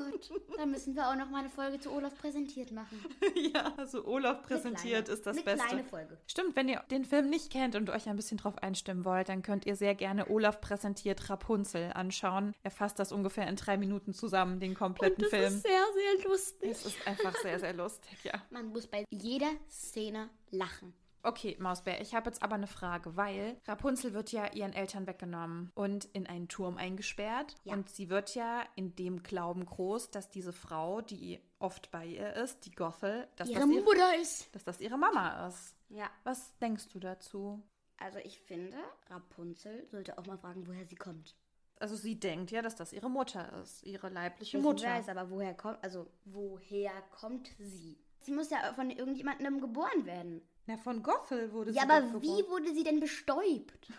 Gott. 0.00 0.30
Dann 0.56 0.70
müssen 0.70 0.94
wir 0.94 1.08
auch 1.08 1.16
noch 1.16 1.30
mal 1.30 1.40
eine 1.40 1.50
Folge 1.50 1.78
zu 1.80 1.90
Olaf 1.92 2.16
präsentiert 2.18 2.72
machen. 2.72 2.98
ja, 3.54 3.72
also 3.76 4.04
Olaf 4.06 4.42
präsentiert 4.42 5.08
Eine 5.08 5.16
ist 5.16 5.26
das 5.26 5.36
eine 5.36 5.44
Beste. 5.44 5.66
kleine 5.66 5.84
Folge. 5.84 6.18
Stimmt, 6.26 6.56
wenn 6.56 6.68
ihr 6.68 6.82
den 6.90 7.04
Film 7.04 7.30
nicht 7.30 7.52
kennt 7.52 7.76
und 7.76 7.90
euch 7.90 8.08
ein 8.08 8.16
bisschen 8.16 8.38
drauf 8.38 8.58
einstimmen 8.58 9.04
wollt, 9.04 9.28
dann 9.28 9.42
könnt 9.42 9.66
ihr 9.66 9.76
sehr 9.76 9.94
gerne 9.94 10.28
Olaf 10.30 10.60
präsentiert 10.60 11.28
Rapunzel 11.30 11.92
anschauen. 11.94 12.54
Er 12.62 12.70
fasst 12.70 12.98
das 12.98 13.12
ungefähr 13.12 13.46
in 13.48 13.56
drei 13.56 13.76
Minuten 13.76 14.14
zusammen, 14.14 14.60
den 14.60 14.74
kompletten 14.74 15.22
das 15.22 15.30
Film. 15.30 15.54
ist 15.54 15.62
sehr, 15.62 15.84
sehr 15.94 16.28
lustig. 16.28 16.70
es 16.70 16.86
ist 16.86 17.06
einfach 17.06 17.34
sehr, 17.42 17.58
sehr 17.58 17.72
lustig, 17.72 18.24
ja. 18.24 18.42
Man 18.50 18.68
muss 18.68 18.86
bei 18.86 19.04
jeder 19.10 19.50
Szene 19.70 20.28
lachen. 20.50 20.94
Okay, 21.22 21.56
Mausbär, 21.58 22.00
ich 22.00 22.14
habe 22.14 22.30
jetzt 22.30 22.42
aber 22.42 22.54
eine 22.54 22.66
Frage, 22.68 23.16
weil 23.16 23.60
Rapunzel 23.66 24.14
wird 24.14 24.30
ja 24.32 24.52
ihren 24.52 24.72
Eltern 24.72 25.06
weggenommen 25.06 25.72
und 25.74 26.04
in 26.06 26.26
einen 26.26 26.48
Turm 26.48 26.76
eingesperrt. 26.76 27.56
Ja. 27.64 27.74
Und 27.74 27.90
sie 27.90 28.08
wird 28.08 28.34
ja 28.34 28.62
in 28.76 28.94
dem 28.94 29.22
Glauben 29.22 29.66
groß, 29.66 30.10
dass 30.10 30.30
diese 30.30 30.52
Frau, 30.52 31.00
die 31.00 31.40
oft 31.58 31.90
bei 31.90 32.06
ihr 32.06 32.34
ist, 32.34 32.64
die 32.66 32.70
Gothel, 32.70 33.26
dass, 33.36 33.48
Ihre 33.48 33.60
das, 33.60 33.68
ihr, 33.70 33.82
Mutter 33.82 34.16
ist. 34.20 34.54
dass 34.54 34.64
das 34.64 34.80
ihre 34.80 34.96
Mama 34.96 35.48
ist. 35.48 35.74
Ja. 35.88 36.08
Was 36.24 36.56
denkst 36.58 36.88
du 36.92 37.00
dazu? 37.00 37.62
Also 37.98 38.20
ich 38.20 38.38
finde, 38.40 38.76
Rapunzel 39.10 39.86
sollte 39.88 40.18
auch 40.18 40.26
mal 40.26 40.38
fragen, 40.38 40.66
woher 40.68 40.86
sie 40.86 40.94
kommt. 40.94 41.34
Also 41.80 41.96
sie 41.96 42.18
denkt 42.18 42.50
ja, 42.52 42.62
dass 42.62 42.76
das 42.76 42.92
ihre 42.92 43.10
Mutter 43.10 43.60
ist, 43.62 43.82
ihre 43.84 44.08
leibliche 44.08 44.58
Ich 44.58 44.62
Mutter. 44.62 44.88
weiß 44.88 45.08
aber, 45.08 45.30
woher 45.30 45.54
kommt, 45.54 45.82
also 45.82 46.08
woher 46.24 46.92
kommt 47.10 47.50
sie? 47.58 47.98
Sie 48.20 48.32
muss 48.32 48.50
ja 48.50 48.72
von 48.74 48.90
irgendjemandem 48.90 49.60
geboren 49.60 50.04
werden. 50.04 50.42
Na, 50.68 50.76
von 50.76 51.02
Gothel 51.02 51.50
wurde 51.52 51.70
Ja, 51.70 51.82
sie 51.82 51.90
aber 51.90 52.02
doch 52.02 52.20
wie 52.20 52.46
wurde 52.46 52.74
sie 52.74 52.84
denn 52.84 53.00
bestäubt? 53.00 53.88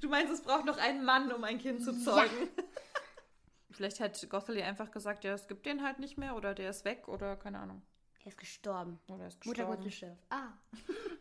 Du 0.00 0.08
meinst, 0.08 0.32
es 0.32 0.40
braucht 0.40 0.64
noch 0.64 0.78
einen 0.78 1.04
Mann, 1.04 1.30
um 1.30 1.44
ein 1.44 1.58
Kind 1.58 1.82
zu 1.84 1.92
zeugen. 1.92 2.48
Vielleicht 3.70 4.00
hat 4.00 4.30
Gothel 4.30 4.56
ihr 4.56 4.64
einfach 4.64 4.90
gesagt, 4.90 5.24
ja, 5.24 5.34
es 5.34 5.46
gibt 5.46 5.66
den 5.66 5.82
halt 5.82 5.98
nicht 5.98 6.16
mehr 6.16 6.36
oder 6.36 6.54
der 6.54 6.70
ist 6.70 6.86
weg 6.86 7.06
oder 7.06 7.36
keine 7.36 7.58
Ahnung. 7.58 7.82
Er 8.24 8.28
ist 8.28 8.38
gestorben. 8.38 8.98
Oder 9.08 9.24
er 9.24 9.28
ist 9.28 9.44
Mutter 9.44 9.64
gestorben. 9.64 9.78
wurde 9.78 9.84
gestorben. 9.84 10.18
Ah. 10.30 10.48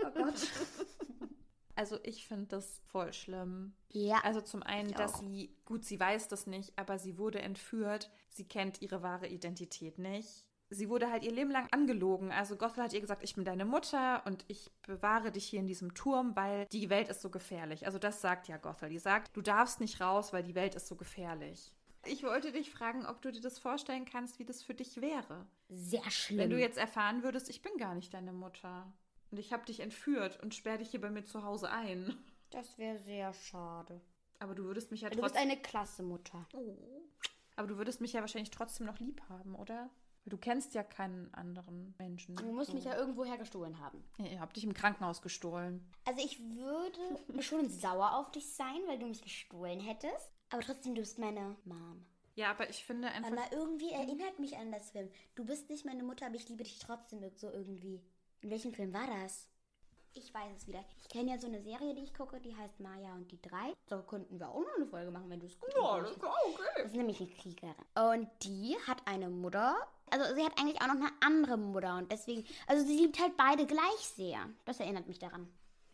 Oh 0.06 0.12
Gott. 0.12 0.48
Also 1.76 2.00
ich 2.04 2.26
finde 2.26 2.46
das 2.48 2.82
voll 2.86 3.12
schlimm. 3.12 3.74
ja. 3.90 4.22
Also 4.24 4.40
zum 4.40 4.64
einen, 4.64 4.94
dass 4.94 5.16
auch. 5.16 5.20
sie, 5.20 5.54
gut, 5.66 5.84
sie 5.84 6.00
weiß 6.00 6.30
das 6.30 6.48
nicht, 6.48 6.72
aber 6.78 6.98
sie 6.98 7.18
wurde 7.18 7.42
entführt. 7.42 8.10
Sie 8.30 8.48
kennt 8.48 8.82
ihre 8.82 9.04
wahre 9.04 9.28
Identität 9.28 9.98
nicht. 9.98 10.46
Sie 10.72 10.88
wurde 10.90 11.10
halt 11.10 11.24
ihr 11.24 11.32
Leben 11.32 11.50
lang 11.52 11.68
angelogen. 11.72 12.32
Also 12.32 12.56
Gothel 12.56 12.84
hat 12.84 12.94
ihr 12.94 13.02
gesagt, 13.02 13.24
ich 13.24 13.36
bin 13.36 13.44
deine 13.44 13.66
Mutter 13.66 14.24
und 14.26 14.46
ich 14.48 14.72
bewahre 14.84 15.32
dich 15.32 15.46
hier 15.46 15.60
in 15.60 15.68
diesem 15.68 15.94
Turm, 15.96 16.36
weil 16.36 16.68
die 16.68 16.90
Welt 16.90 17.10
ist 17.10 17.22
so 17.22 17.30
gefährlich. 17.32 17.86
Also 17.88 17.98
das 17.98 18.22
sagt 18.22 18.48
ja 18.48 18.58
Gothel. 18.58 18.90
Die 18.90 19.00
sagt, 19.00 19.36
du 19.36 19.42
darfst 19.42 19.80
nicht 19.80 20.00
raus, 20.00 20.32
weil 20.32 20.44
die 20.44 20.54
Welt 20.56 20.76
ist 20.76 20.88
so 20.88 20.96
gefährlich. 20.96 21.74
Ich 22.06 22.24
wollte 22.24 22.52
dich 22.52 22.72
fragen, 22.72 23.06
ob 23.06 23.22
du 23.22 23.32
dir 23.32 23.42
das 23.42 23.60
vorstellen 23.60 24.06
kannst, 24.06 24.40
wie 24.40 24.46
das 24.46 24.64
für 24.64 24.74
dich 24.76 25.02
wäre. 25.02 25.48
Sehr 25.70 26.10
schlimm. 26.12 26.38
Wenn 26.40 26.50
du 26.52 26.60
jetzt 26.60 26.78
erfahren 26.78 27.24
würdest, 27.24 27.50
ich 27.50 27.62
bin 27.62 27.76
gar 27.78 27.96
nicht 27.96 28.14
deine 28.14 28.32
Mutter. 28.32 28.94
Und 29.32 29.38
ich 29.40 29.52
habe 29.52 29.66
dich 29.66 29.80
entführt 29.82 30.40
und 30.42 30.56
sperre 30.56 30.78
dich 30.78 30.92
hier 30.92 31.02
bei 31.02 31.10
mir 31.10 31.26
zu 31.26 31.44
Hause 31.44 31.70
ein. 31.72 32.16
das 32.52 32.78
wäre 32.78 32.98
sehr 33.00 33.34
schade. 33.34 34.02
Aber 34.40 34.56
du 34.56 34.64
würdest 34.64 34.92
mich 34.92 35.02
ja 35.02 35.10
Du 35.10 35.16
bist 35.22 35.34
trotzdem. 35.34 35.52
eine 35.52 35.62
klasse 35.62 36.04
Mutter. 36.04 36.48
Oh. 36.54 36.78
Aber 37.58 37.68
du 37.68 37.78
würdest 37.78 38.00
mich 38.02 38.14
ja 38.14 38.22
wahrscheinlich 38.22 38.52
trotzdem 38.52 38.86
noch 38.86 39.00
lieb 39.00 39.22
haben, 39.28 39.56
oder? 39.56 39.90
Du 40.30 40.38
kennst 40.38 40.74
ja 40.74 40.84
keinen 40.84 41.34
anderen 41.34 41.94
Menschen. 41.98 42.36
Du 42.36 42.52
musst 42.52 42.70
so. 42.70 42.76
mich 42.76 42.86
ja 42.86 42.96
irgendwoher 42.96 43.38
gestohlen 43.38 43.80
haben. 43.80 44.04
Ja, 44.18 44.26
Ihr 44.26 44.40
habt 44.40 44.56
dich 44.56 44.64
im 44.64 44.74
Krankenhaus 44.74 45.22
gestohlen. 45.22 45.86
Also 46.06 46.24
ich 46.24 46.40
würde 46.40 47.00
schon 47.42 47.70
sauer 47.70 48.16
auf 48.16 48.32
dich 48.32 48.54
sein, 48.54 48.80
weil 48.88 49.00
du 49.00 49.08
mich 49.08 49.22
gestohlen 49.22 49.80
hättest. 49.80 50.32
Aber 50.52 50.62
trotzdem, 50.62 50.96
du 50.96 51.02
bist 51.02 51.20
meine 51.20 51.56
Mom. 51.66 52.06
Ja, 52.36 52.52
aber 52.52 52.70
ich 52.70 52.86
finde 52.86 53.10
einfach. 53.10 53.32
Aber 53.32 53.52
irgendwie 53.52 53.92
erinnert 53.92 54.40
mich 54.40 54.56
an 54.58 54.72
das 54.72 54.92
Film. 54.92 55.10
Du 55.36 55.46
bist 55.46 55.70
nicht 55.70 55.86
meine 55.86 56.04
Mutter, 56.04 56.28
aber 56.28 56.36
ich 56.36 56.48
liebe 56.48 56.64
dich 56.64 56.80
trotzdem 56.80 57.20
so 57.36 57.50
irgendwie. 57.50 58.02
In 58.42 58.50
welchem 58.50 58.74
Film 58.74 58.94
war 58.94 59.08
das? 59.08 59.50
Ich 60.13 60.34
weiß 60.34 60.51
es 60.58 60.68
wieder. 60.68 60.84
Ich 61.01 61.10
kenne 61.10 61.32
ja 61.32 61.38
so 61.38 61.48
eine 61.48 61.62
Serie, 61.62 61.94
die 61.94 62.04
ich 62.04 62.13
gucke, 62.13 62.39
die 62.39 62.56
heißt 62.56 62.80
Maya 62.80 63.13
und 63.13 63.32
die 63.32 63.42
drei. 63.42 63.74
Da 63.88 64.01
könnten 64.01 64.39
wir 64.39 64.50
auch 64.50 64.62
noch 64.62 64.75
eine 64.75 64.86
Folge 64.88 65.12
machen, 65.12 65.30
wenn 65.30 65.39
du 65.39 65.46
es 65.46 65.60
gut 65.60 65.72
findest. 65.74 66.20
klar, 66.20 66.36
okay. 66.48 66.63
Das 66.78 66.86
ist 66.86 66.96
nämlich 66.96 67.20
eine 67.20 67.30
Kriegerin. 67.30 67.75
Und 67.96 68.30
die 68.44 68.75
hat 68.88 69.01
eine 69.06 69.30
Mutter. 69.30 69.75
Also 70.10 70.36
sie 70.36 70.44
hat 70.44 70.60
eigentlich 70.60 70.82
auch 70.82 70.88
noch 70.88 70.96
eine 70.96 71.12
andere 71.22 71.58
Mutter. 71.58 71.98
Und 71.98 72.12
deswegen, 72.12 72.46
also 72.68 72.86
sie 72.86 72.98
liebt 72.98 73.20
halt 73.20 73.38
beide 73.38 73.66
gleich 73.66 74.00
sehr. 74.16 74.50
Das 74.66 74.80
erinnert 74.80 75.08
mich 75.08 75.20
daran. 75.20 75.48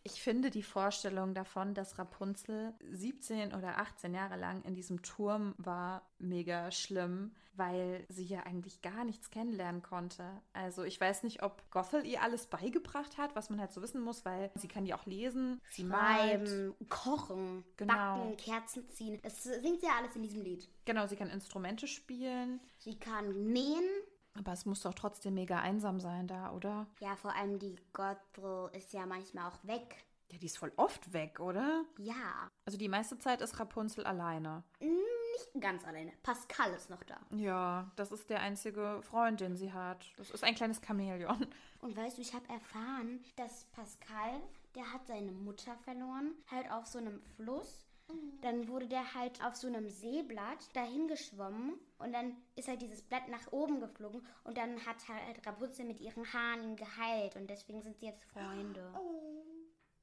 Ich 0.08 0.22
finde 0.22 0.52
die 0.52 0.62
Vorstellung 0.62 1.34
davon, 1.34 1.74
dass 1.74 1.98
Rapunzel 1.98 2.76
17 2.92 3.56
oder 3.56 3.80
18 3.80 4.14
Jahre 4.14 4.38
lang 4.38 4.62
in 4.62 4.76
diesem 4.76 5.02
Turm 5.02 5.56
war, 5.58 6.08
mega 6.20 6.70
schlimm, 6.70 7.34
weil 7.56 8.06
sie 8.08 8.26
ja 8.26 8.42
eigentlich 8.44 8.84
gar 8.84 9.04
nichts 9.04 9.32
kennenlernen 9.32 9.82
konnte. 9.82 10.24
Also 10.54 10.84
ich 10.84 11.02
weiß 11.02 11.24
nicht, 11.24 11.42
ob 11.42 11.72
Gothel 11.72 12.06
ihr 12.06 12.22
alles 12.22 12.46
beigebracht 12.46 13.18
hat, 13.18 13.36
was 13.36 13.50
man 13.50 13.60
halt 13.60 13.72
so 13.72 13.82
wissen 13.82 14.00
muss, 14.00 14.24
weil 14.26 14.52
sie 14.54 14.68
kann 14.68 14.86
ja 14.86 14.96
auch 14.96 15.08
lesen, 15.08 15.60
sie 15.72 15.84
malt. 15.84 16.48
Schreiben, 16.48 16.76
kochen, 16.88 17.64
Genau. 17.76 17.92
backen, 17.94 18.38
Kerzen 18.38 18.88
ziehen. 18.90 19.20
Das 19.24 19.42
singt 19.42 19.82
sie 19.82 19.88
ja 19.88 19.94
alles 20.00 20.16
in 20.16 20.22
diesem 20.22 20.44
Lied. 20.44 20.70
Genau, 20.86 21.08
sie 21.08 21.16
kann 21.16 21.32
Instrumente 21.32 21.88
spielen, 21.88 22.60
Sie 22.78 23.00
kann 23.00 23.52
nähen. 23.52 23.90
Aber 24.38 24.54
es 24.54 24.66
muss 24.66 24.82
doch 24.82 24.94
trotzdem 24.94 25.34
mega 25.36 25.60
einsam 25.60 26.00
sein 26.00 26.28
da, 26.28 26.52
oder? 26.52 26.88
Ja, 27.00 27.16
vor 27.16 27.34
allem 27.36 27.58
die 27.60 27.76
Gottel 27.94 28.70
ist 28.74 28.94
ja 28.94 29.06
manchmal 29.06 29.50
auch 29.50 29.64
weg. 29.64 30.06
Ja, 30.32 30.38
die 30.40 30.48
ist 30.48 30.58
voll 30.58 30.72
oft 30.78 31.14
weg, 31.14 31.40
oder? 31.40 31.86
Ja, 32.00 32.50
Also 32.66 32.78
die 32.78 32.90
meiste 32.90 33.18
Zeit 33.20 33.42
ist 33.42 33.60
Rapunzel 33.60 34.06
alleine. 34.06 34.64
nicht 34.80 35.62
ganz 35.62 35.86
alleine. 35.86 36.12
Pascal 36.24 36.74
ist 36.74 36.90
noch 36.90 37.04
da. 37.04 37.18
Ja, 37.32 37.92
das 37.96 38.12
ist 38.12 38.30
der 38.30 38.42
einzige 38.42 39.02
Freund, 39.04 39.40
den 39.40 39.56
sie 39.56 39.72
hat. 39.72 40.12
Das 40.18 40.32
ist 40.32 40.44
ein 40.44 40.56
kleines 40.56 40.82
Chamäleon. 40.86 41.46
Und 41.82 41.96
weißt 41.96 42.18
du, 42.18 42.22
ich 42.24 42.34
habe 42.34 42.48
erfahren, 42.50 43.24
dass 43.36 43.66
Pascal, 43.66 44.42
der 44.74 44.92
hat 44.92 45.06
seine 45.06 45.32
Mutter 45.32 45.76
verloren, 45.84 46.32
halt 46.50 46.72
auf 46.72 46.88
so 46.88 46.98
einem 46.98 47.22
Fluss. 47.36 47.85
Dann 48.42 48.68
wurde 48.68 48.88
der 48.88 49.16
halt 49.16 49.44
auf 49.44 49.56
so 49.56 49.68
einem 49.68 49.90
Seeblatt 49.90 50.76
dahin 50.76 51.08
geschwommen 51.08 51.80
und 51.98 52.14
dann 52.14 52.36
ist 52.56 52.68
halt 52.68 52.82
dieses 52.82 53.02
Blatt 53.02 53.28
nach 53.30 53.52
oben 53.52 53.80
geflogen 53.80 54.26
und 54.44 54.58
dann 54.58 54.86
hat 54.86 55.08
halt 55.08 55.46
Rapunzel 55.46 55.86
mit 55.86 56.00
ihren 56.00 56.32
Haaren 56.32 56.64
ihn 56.64 56.76
geheilt 56.76 57.36
und 57.36 57.50
deswegen 57.50 57.82
sind 57.82 57.98
sie 57.98 58.06
jetzt 58.06 58.24
Freunde. 58.26 58.94
Oh, 58.96 59.44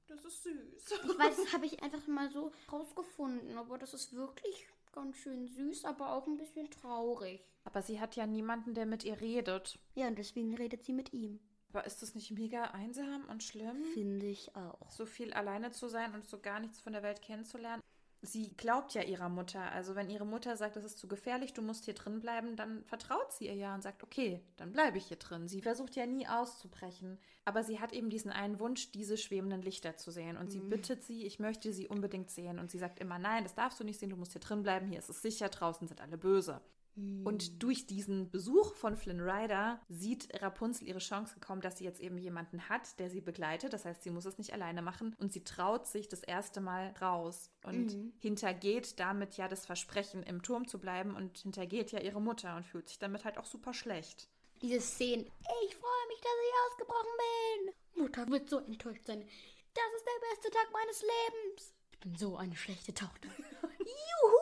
das 0.09 0.25
ist 0.25 0.43
süß. 0.43 1.01
Ich 1.05 1.19
weiß, 1.19 1.37
das 1.37 1.53
habe 1.53 1.67
ich 1.67 1.83
einfach 1.83 2.07
mal 2.09 2.31
so 2.31 2.53
rausgefunden, 2.71 3.57
aber 3.57 3.79
das 3.79 3.95
ist 3.95 4.13
wirklich 4.13 4.67
ganz 4.93 5.17
schön 5.19 5.47
süß, 5.47 5.85
aber 5.85 6.13
auch 6.13 6.27
ein 6.27 6.37
bisschen 6.37 6.71
traurig. 6.71 7.45
Aber 7.65 7.83
sie 7.83 8.01
hat 8.01 8.17
ja 8.17 8.27
niemanden, 8.27 8.75
der 8.75 8.87
mit 8.87 9.05
ihr 9.05 9.21
redet. 9.21 9.79
Ja, 9.95 10.09
und 10.09 10.19
deswegen 10.19 10.55
redet 10.55 10.85
sie 10.85 10.93
mit 10.93 11.13
ihm. 11.13 11.41
Aber 11.73 11.87
ist 11.87 12.03
das 12.03 12.15
nicht 12.15 12.31
mega 12.33 12.65
einsam 12.65 13.25
und 13.31 13.43
schlimm? 13.43 13.83
Finde 13.95 14.27
ich 14.27 14.55
auch. 14.55 14.91
So 14.91 15.07
viel 15.07 15.33
alleine 15.33 15.71
zu 15.71 15.89
sein 15.89 16.13
und 16.15 16.27
so 16.27 16.39
gar 16.39 16.61
nichts 16.61 16.81
von 16.81 16.93
der 16.93 17.03
Welt 17.03 17.23
kennenzulernen? 17.23 17.83
Sie 18.25 18.57
glaubt 18.57 18.95
ja 18.95 19.03
ihrer 19.03 19.29
Mutter. 19.29 19.61
Also 19.73 19.97
wenn 19.97 20.09
ihre 20.09 20.25
Mutter 20.25 20.57
sagt, 20.57 20.77
es 20.77 20.85
ist 20.85 20.99
zu 20.99 21.09
gefährlich, 21.09 21.55
du 21.55 21.61
musst 21.61 21.87
hier 21.87 21.95
drin 21.95 22.21
bleiben, 22.21 22.55
dann 22.55 22.85
vertraut 22.85 23.33
sie 23.33 23.47
ihr 23.47 23.57
ja 23.57 23.75
und 23.75 23.83
sagt, 23.83 24.05
okay, 24.05 24.41
dann 24.57 24.71
bleibe 24.71 24.97
ich 24.97 25.07
hier 25.07 25.17
drin. 25.17 25.49
Sie 25.49 25.61
versucht 25.61 25.97
ja 25.97 26.07
nie 26.07 26.29
auszubrechen. 26.29 27.19
Aber 27.45 27.65
sie 27.65 27.81
hat 27.81 27.93
eben 27.93 28.11
diesen 28.11 28.31
einen 28.31 28.61
Wunsch, 28.61 28.93
diese 28.93 29.17
schwebenden 29.17 29.61
Lichter 29.61 29.97
zu 29.97 30.13
sehen. 30.13 30.37
Und 30.37 30.53
sie 30.53 30.61
bittet 30.61 31.03
sie, 31.03 31.27
ich 31.27 31.41
möchte 31.41 31.73
sie 31.73 31.89
unbedingt 31.89 32.31
sehen. 32.31 32.61
Und 32.61 32.71
sie 32.71 32.79
sagt 32.79 33.01
immer, 33.01 33.19
nein, 33.19 33.43
das 33.43 33.57
darfst 33.57 33.81
du 33.81 33.85
nicht 33.85 33.99
sehen, 33.99 34.11
du 34.11 34.17
musst 34.17 34.33
hier 34.33 34.41
drin 34.41 34.63
bleiben, 34.63 34.87
hier 34.87 35.01
ist 35.01 35.11
es 35.11 35.21
sicher, 35.21 35.49
draußen 35.49 35.89
sind 35.89 36.01
alle 36.01 36.17
böse. 36.17 36.61
Und 36.95 37.63
durch 37.63 37.87
diesen 37.87 38.31
Besuch 38.31 38.75
von 38.75 38.97
Flynn 38.97 39.21
Rider 39.21 39.81
sieht 39.89 40.29
Rapunzel 40.43 40.87
ihre 40.87 40.99
Chance 40.99 41.35
gekommen, 41.35 41.63
dass 41.63 41.79
sie 41.79 41.85
jetzt 41.85 42.01
eben 42.01 42.19
jemanden 42.19 42.69
hat, 42.69 42.99
der 42.99 43.09
sie 43.09 43.23
begleitet. 43.23 43.73
Das 43.73 43.87
heißt, 43.87 44.03
sie 44.03 44.11
muss 44.11 44.27
es 44.27 44.37
nicht 44.37 44.53
alleine 44.53 44.83
machen 44.83 45.17
und 45.19 45.33
sie 45.33 45.43
traut 45.43 45.87
sich 45.87 46.09
das 46.09 46.23
erste 46.23 46.61
Mal 46.61 46.95
raus 47.01 47.51
und 47.65 47.97
hintergeht 48.19 49.01
damit 49.01 49.39
ja 49.39 49.49
das 49.49 49.65
Versprechen, 49.65 50.23
im 50.23 50.43
Turm 50.43 50.69
zu 50.69 50.79
bleiben 50.79 51.17
und 51.17 51.39
hintergeht 51.39 51.93
ja 51.93 52.01
ihre 52.01 52.21
Mutter 52.21 52.57
und 52.57 52.67
fühlt 52.67 52.89
sich 52.89 52.99
damit 52.99 53.25
halt 53.25 53.39
auch 53.39 53.47
super 53.47 53.73
schlecht. 53.73 54.29
Diese 54.61 54.81
Szene. 54.81 55.23
Ich 55.65 55.77
freue 55.77 56.07
mich, 56.09 56.21
dass 56.21 56.33
ich 56.45 56.71
ausgebrochen 56.71 57.11
bin. 57.19 58.03
Mutter 58.03 58.29
wird 58.29 58.51
so 58.51 58.59
enttäuscht 58.59 59.07
sein. 59.07 59.27
Das 59.75 59.85
ist 59.97 60.07
der 60.07 60.29
beste 60.31 60.51
Tag 60.51 60.69
meines 60.73 61.03
Lebens. 61.03 61.75
Ich 61.93 61.99
bin 62.01 62.17
so 62.17 62.37
eine 62.37 62.55
schlechte 62.55 62.93
Tochter. 62.93 63.29
Juhu! 63.79 64.37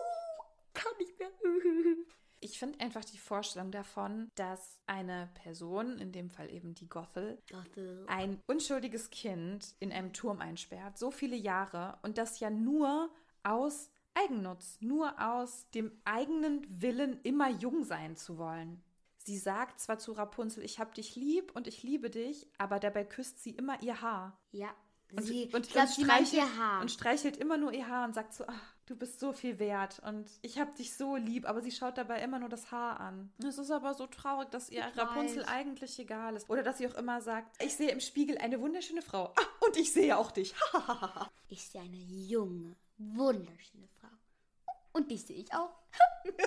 Kann 0.75 0.97
nicht 0.99 1.19
mehr. 1.19 1.31
Ich 2.41 2.59
finde 2.59 2.81
einfach 2.81 3.05
die 3.05 3.19
Vorstellung 3.19 3.71
davon, 3.71 4.31
dass 4.35 4.79
eine 4.87 5.29
Person, 5.35 5.99
in 5.99 6.11
dem 6.11 6.31
Fall 6.31 6.51
eben 6.51 6.75
die 6.75 6.89
Gothel, 6.89 7.39
ein 8.07 8.41
unschuldiges 8.47 9.11
Kind 9.11 9.75
in 9.79 9.93
einem 9.93 10.13
Turm 10.13 10.41
einsperrt, 10.41 10.99
so 10.99 11.11
viele 11.11 11.37
Jahre 11.37 11.99
und 12.03 12.17
das 12.17 12.41
ja 12.41 12.49
nur 12.49 13.11
aus 13.43 13.91
Eigennutz, 14.15 14.79
nur 14.81 15.21
aus 15.21 15.69
dem 15.71 15.93
eigenen 16.05 16.67
Willen, 16.81 17.21
immer 17.23 17.51
jung 17.51 17.85
sein 17.85 18.17
zu 18.17 18.39
wollen. 18.39 18.83
Sie 19.19 19.39
sagt 19.39 19.81
zwar 19.81 19.99
zu 19.99 20.13
Rapunzel, 20.13 20.65
ich 20.65 20.81
hab 20.81 20.95
dich 20.95 21.15
lieb 21.15 21.55
und 21.55 21.67
ich 21.67 21.83
liebe 21.83 22.11
dich, 22.11 22.47
aber 22.59 22.81
dabei 22.81 23.05
küsst 23.05 23.43
sie 23.43 23.51
immer 23.51 23.83
ihr 23.83 24.01
Haar. 24.01 24.41
Ja. 24.51 24.75
Und, 25.13 25.25
sie, 25.25 25.51
und, 25.53 25.67
ich 25.67 25.73
glaube, 25.73 25.89
und 25.89 26.05
streichelt, 26.05 26.33
ihr 26.33 26.59
Haar. 26.59 26.81
und 26.81 26.91
streichelt 26.91 27.37
immer 27.37 27.57
nur 27.57 27.73
ihr 27.73 27.87
Haar 27.89 28.07
und 28.07 28.15
sagt 28.15 28.33
so, 28.33 28.45
ach, 28.47 28.70
du 28.91 28.97
bist 28.97 29.21
so 29.21 29.33
viel 29.33 29.61
wert 29.61 30.01
und 30.05 30.29
ich 30.43 30.59
hab 30.59 30.75
dich 30.75 30.97
so 30.97 31.15
lieb, 31.15 31.49
aber 31.49 31.63
sie 31.63 31.71
schaut 31.71 31.97
dabei 31.97 32.21
immer 32.23 32.41
nur 32.41 32.49
das 32.49 32.73
Haar 32.73 32.99
an. 32.99 33.33
Es 33.39 33.57
ist 33.57 33.71
aber 33.71 33.95
so 33.95 34.07
traurig, 34.09 34.51
dass 34.51 34.69
ihr 34.69 34.85
Ich 34.89 34.99
Rapunzel 34.99 35.43
weiß. 35.43 35.49
eigentlich 35.49 35.97
egal 36.01 36.35
ist. 36.35 36.51
Oder 36.51 36.65
dass 36.65 36.79
sie 36.79 36.89
auch 36.89 36.95
immer 36.95 37.21
sagt, 37.21 37.63
ich 37.63 37.77
sehe 37.77 37.91
im 37.91 38.01
Spiegel 38.01 38.37
eine 38.39 38.61
wunderschöne 38.61 39.03
Frau. 39.03 39.33
Ah, 39.37 39.65
und 39.67 39.77
ich 39.77 39.93
sehe 39.93 40.17
auch 40.19 40.33
dich. 40.33 40.55
Ich 41.49 41.69
sehe 41.69 41.83
eine 41.83 41.97
junge, 41.97 42.75
wunderschöne 42.99 43.87
Frau. 44.01 44.09
Und 44.93 45.11
die 45.11 45.19
sehe 45.19 45.37
ich 45.39 45.53
auch. 45.55 45.71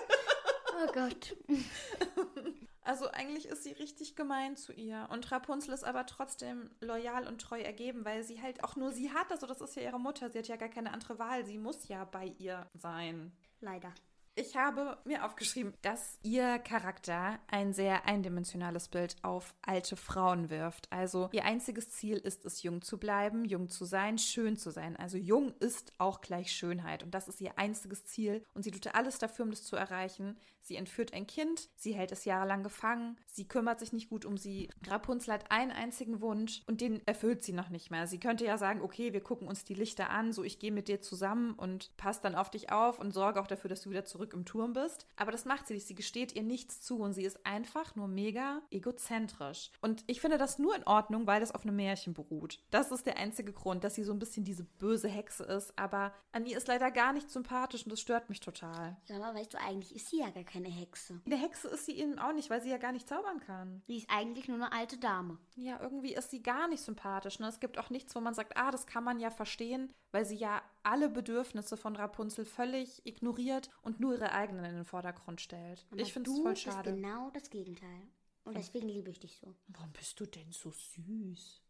Oh 0.76 0.92
Gott. 0.92 1.36
Also 2.86 3.10
eigentlich 3.12 3.48
ist 3.48 3.63
sie 3.63 3.72
richtig 3.72 4.16
gemein 4.16 4.58
zu 4.58 4.74
ihr. 4.74 5.08
Und 5.12 5.32
Rapunzel 5.32 5.74
ist 5.74 5.84
aber 5.84 6.06
trotzdem 6.06 6.70
loyal 6.82 7.28
und 7.28 7.42
treu 7.42 7.62
ergeben, 7.62 8.04
weil 8.04 8.24
sie 8.24 8.42
halt 8.42 8.63
auch 8.63 8.75
nur 8.75 8.92
sie 8.92 9.12
hat. 9.12 9.32
Also 9.32 9.48
das 9.48 9.62
ist 9.62 9.75
ja 9.75 9.84
ihre 9.84 10.00
Mutter. 10.00 10.30
Sie 10.30 10.40
hat 10.40 10.48
ja 10.48 10.58
gar 10.58 10.70
keine 10.70 10.92
andere 10.92 11.18
Wahl. 11.18 11.46
Sie 11.46 11.58
muss 11.58 11.88
ja 11.88 12.04
bei 12.04 12.34
ihr 12.38 12.68
sein. 12.74 13.32
Leider. 13.62 13.94
Ich 14.36 14.56
habe 14.56 14.98
mir 15.06 15.25
aufgeschrieben, 15.25 15.75
dass 15.84 16.18
ihr 16.24 16.58
Charakter 16.58 17.38
ein 17.52 17.72
sehr 17.72 18.08
eindimensionales 18.08 18.88
Bild 18.88 19.16
auf 19.22 19.54
alte 19.62 19.96
Frauen 19.96 20.50
wirft. 20.50 20.92
Also 20.92 21.30
ihr 21.34 21.46
einziges 21.46 21.92
Ziel 21.92 22.18
ist 22.18 22.44
es, 22.44 22.63
jung 22.63 22.82
zu 22.82 22.98
bleiben, 22.98 23.46
jung 23.46 23.70
zu 23.70 23.86
sein, 23.86 24.18
schön 24.18 24.58
zu 24.58 24.72
sein. 24.72 24.96
Also 24.96 25.20
jung 25.20 25.54
ist 25.60 25.94
auch 26.00 26.20
gleich 26.20 26.52
Schönheit 26.52 27.04
und 27.04 27.13
das 27.13 27.28
ist 27.28 27.42
ihr 27.42 27.60
einziges 27.60 28.06
Ziel 28.06 28.44
und 28.56 28.63
sie 28.63 28.72
tut 28.72 28.96
alles 28.96 29.20
dafür, 29.20 29.46
um 29.46 29.52
das 29.52 29.66
zu 29.66 29.75
erreichen. 29.75 30.36
Sie 30.66 30.78
entführt 30.78 31.13
ein 31.13 31.28
Kind, 31.28 31.70
sie 31.75 31.94
hält 31.94 32.13
es 32.13 32.24
jahrelang 32.24 32.63
gefangen, 32.63 33.18
sie 33.28 33.48
kümmert 33.48 33.82
sich 33.82 33.92
nicht 33.92 34.10
gut 34.10 34.24
um 34.24 34.38
sie. 34.38 34.70
Rapunzel 34.88 35.34
hat 35.34 35.52
einen 35.52 35.72
einzigen 35.72 36.22
Wunsch 36.22 36.63
und 36.68 36.80
den 36.80 37.06
erfüllt 37.06 37.44
sie 37.44 37.52
noch 37.52 37.68
nicht 37.68 37.92
mehr. 37.92 38.08
Sie 38.08 38.20
könnte 38.20 38.46
ja 38.46 38.58
sagen, 38.58 38.82
okay, 38.82 39.12
wir 39.12 39.22
gucken 39.22 39.48
uns 39.48 39.66
die 39.66 39.74
Lichter 39.74 40.10
an, 40.10 40.32
so 40.32 40.42
ich 40.42 40.60
gehe 40.60 40.72
mit 40.72 40.88
dir 40.88 41.02
zusammen 41.02 41.54
und 41.54 41.96
passe 41.98 42.22
dann 42.24 42.36
auf 42.36 42.50
dich 42.50 42.72
auf 42.72 42.98
und 42.98 43.12
sorge 43.12 43.42
auch 43.42 43.48
dafür, 43.48 43.70
dass 43.70 43.82
du 43.82 43.90
wieder 43.90 44.06
zurück 44.06 44.23
im 44.32 44.46
Turm 44.46 44.72
bist. 44.72 45.06
Aber 45.18 45.32
das 45.32 45.44
macht 45.44 45.68
sie 45.68 45.74
nicht. 45.74 45.88
Sie 45.88 45.96
gesteht 45.96 46.34
ihr 46.34 46.44
nichts 46.44 46.82
zu 46.82 47.00
und 47.00 47.13
sie 47.13 47.24
ist 47.24 47.46
einfach 47.46 47.96
nur 47.96 48.08
mega 48.08 48.62
egozentrisch. 48.72 49.72
Und 49.82 50.03
ich 50.08 50.22
finde 50.22 50.38
das 50.38 50.60
nur 50.60 50.75
in 50.75 50.86
Ordnung, 50.86 51.27
weil 51.27 51.42
das 51.42 51.53
auf 51.53 51.63
einem 51.63 51.75
Märchen 51.75 52.13
beruht. 52.13 52.60
Das 52.72 52.92
ist 52.92 53.06
der 53.06 53.18
einzige 53.18 53.51
Grund, 53.51 53.84
dass 53.84 53.96
sie 53.96 54.03
so 54.03 54.13
ein 54.13 54.20
bisschen 54.20 54.46
diese 54.46 54.63
böse 54.63 55.10
Hexe 55.10 55.44
ist. 55.44 55.77
Aber 55.77 56.13
an 56.32 56.46
ihr 56.46 56.58
ist 56.58 56.68
leider 56.68 56.92
gar 56.92 57.12
nicht 57.12 57.30
sympathisch 57.30 57.84
und 57.84 57.92
das 57.92 58.00
stört 58.00 58.30
mich 58.30 58.39
total. 58.39 58.96
Ja, 59.06 59.18
aber 59.18 59.38
weißt 59.38 59.53
du, 59.53 59.60
eigentlich 59.60 59.96
ist 59.96 60.10
sie 60.10 60.20
ja 60.20 60.30
gar 60.30 60.44
keine 60.44 60.70
Hexe. 60.70 61.20
Eine 61.25 61.38
Hexe 61.38 61.68
ist 61.68 61.86
sie 61.86 61.98
eben 61.98 62.20
auch 62.20 62.34
nicht, 62.34 62.50
weil 62.50 62.62
sie 62.62 62.70
ja 62.70 62.77
gar 62.77 62.92
nicht 62.92 63.10
zaubern 63.10 63.39
kann. 63.39 63.82
Sie 63.88 63.98
ist 63.98 64.10
eigentlich 64.10 64.48
nur 64.48 64.58
eine 64.58 64.72
alte 64.72 64.98
Dame. 64.98 65.38
Ja, 65.56 65.80
irgendwie 65.82 66.13
ist 66.13 66.32
sie 66.32 66.44
gar 66.44 66.68
nicht 66.68 66.84
sympathisch. 66.84 67.39
Ne? 67.39 67.48
Es 67.48 67.60
gibt 67.60 67.77
auch 67.77 67.89
nichts, 67.89 68.15
wo 68.15 68.20
man 68.20 68.34
sagt, 68.34 68.56
ah, 68.56 68.72
das 68.72 68.86
kann 68.86 69.03
man 69.03 69.20
ja 69.20 69.32
verstehen, 69.32 69.94
weil 70.13 70.25
sie 70.25 70.36
ja 70.36 70.62
alle 70.84 71.10
Bedürfnisse 71.10 71.75
von 71.75 71.96
Rapunzel 71.96 72.46
völlig 72.46 73.05
ignoriert 73.05 73.70
und 73.82 74.00
nur 74.00 74.13
ihre 74.13 74.32
eigenen 74.32 74.63
in 74.63 74.75
den 74.75 74.86
Vordergrund 74.86 75.41
stellt. 75.41 75.86
Aber 75.91 76.00
ich 76.00 76.13
finde 76.13 76.29
es 76.29 76.39
voll 76.39 76.51
bist 76.51 76.63
schade. 76.63 76.93
genau 76.93 77.32
das 77.32 77.50
Gegenteil. 77.50 78.08
Und 78.46 78.55
deswegen 78.55 78.89
liebe 78.89 79.10
ich 79.10 79.20
dich 79.20 79.38
so. 79.38 79.55
Warum 79.67 79.91
bist 79.91 80.20
du 80.20 80.25
denn 80.25 80.51
so 80.51 80.72
süß? 80.72 81.62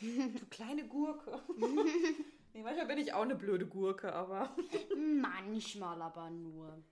du 0.00 0.46
kleine 0.50 0.86
Gurke. 0.88 1.42
nee, 2.54 2.62
manchmal 2.62 2.86
bin 2.86 2.98
ich 2.98 3.12
auch 3.12 3.22
eine 3.22 3.34
blöde 3.34 3.66
Gurke, 3.66 4.12
aber. 4.12 4.56
Manchmal 4.96 6.00
aber 6.00 6.30
nur. 6.30 6.82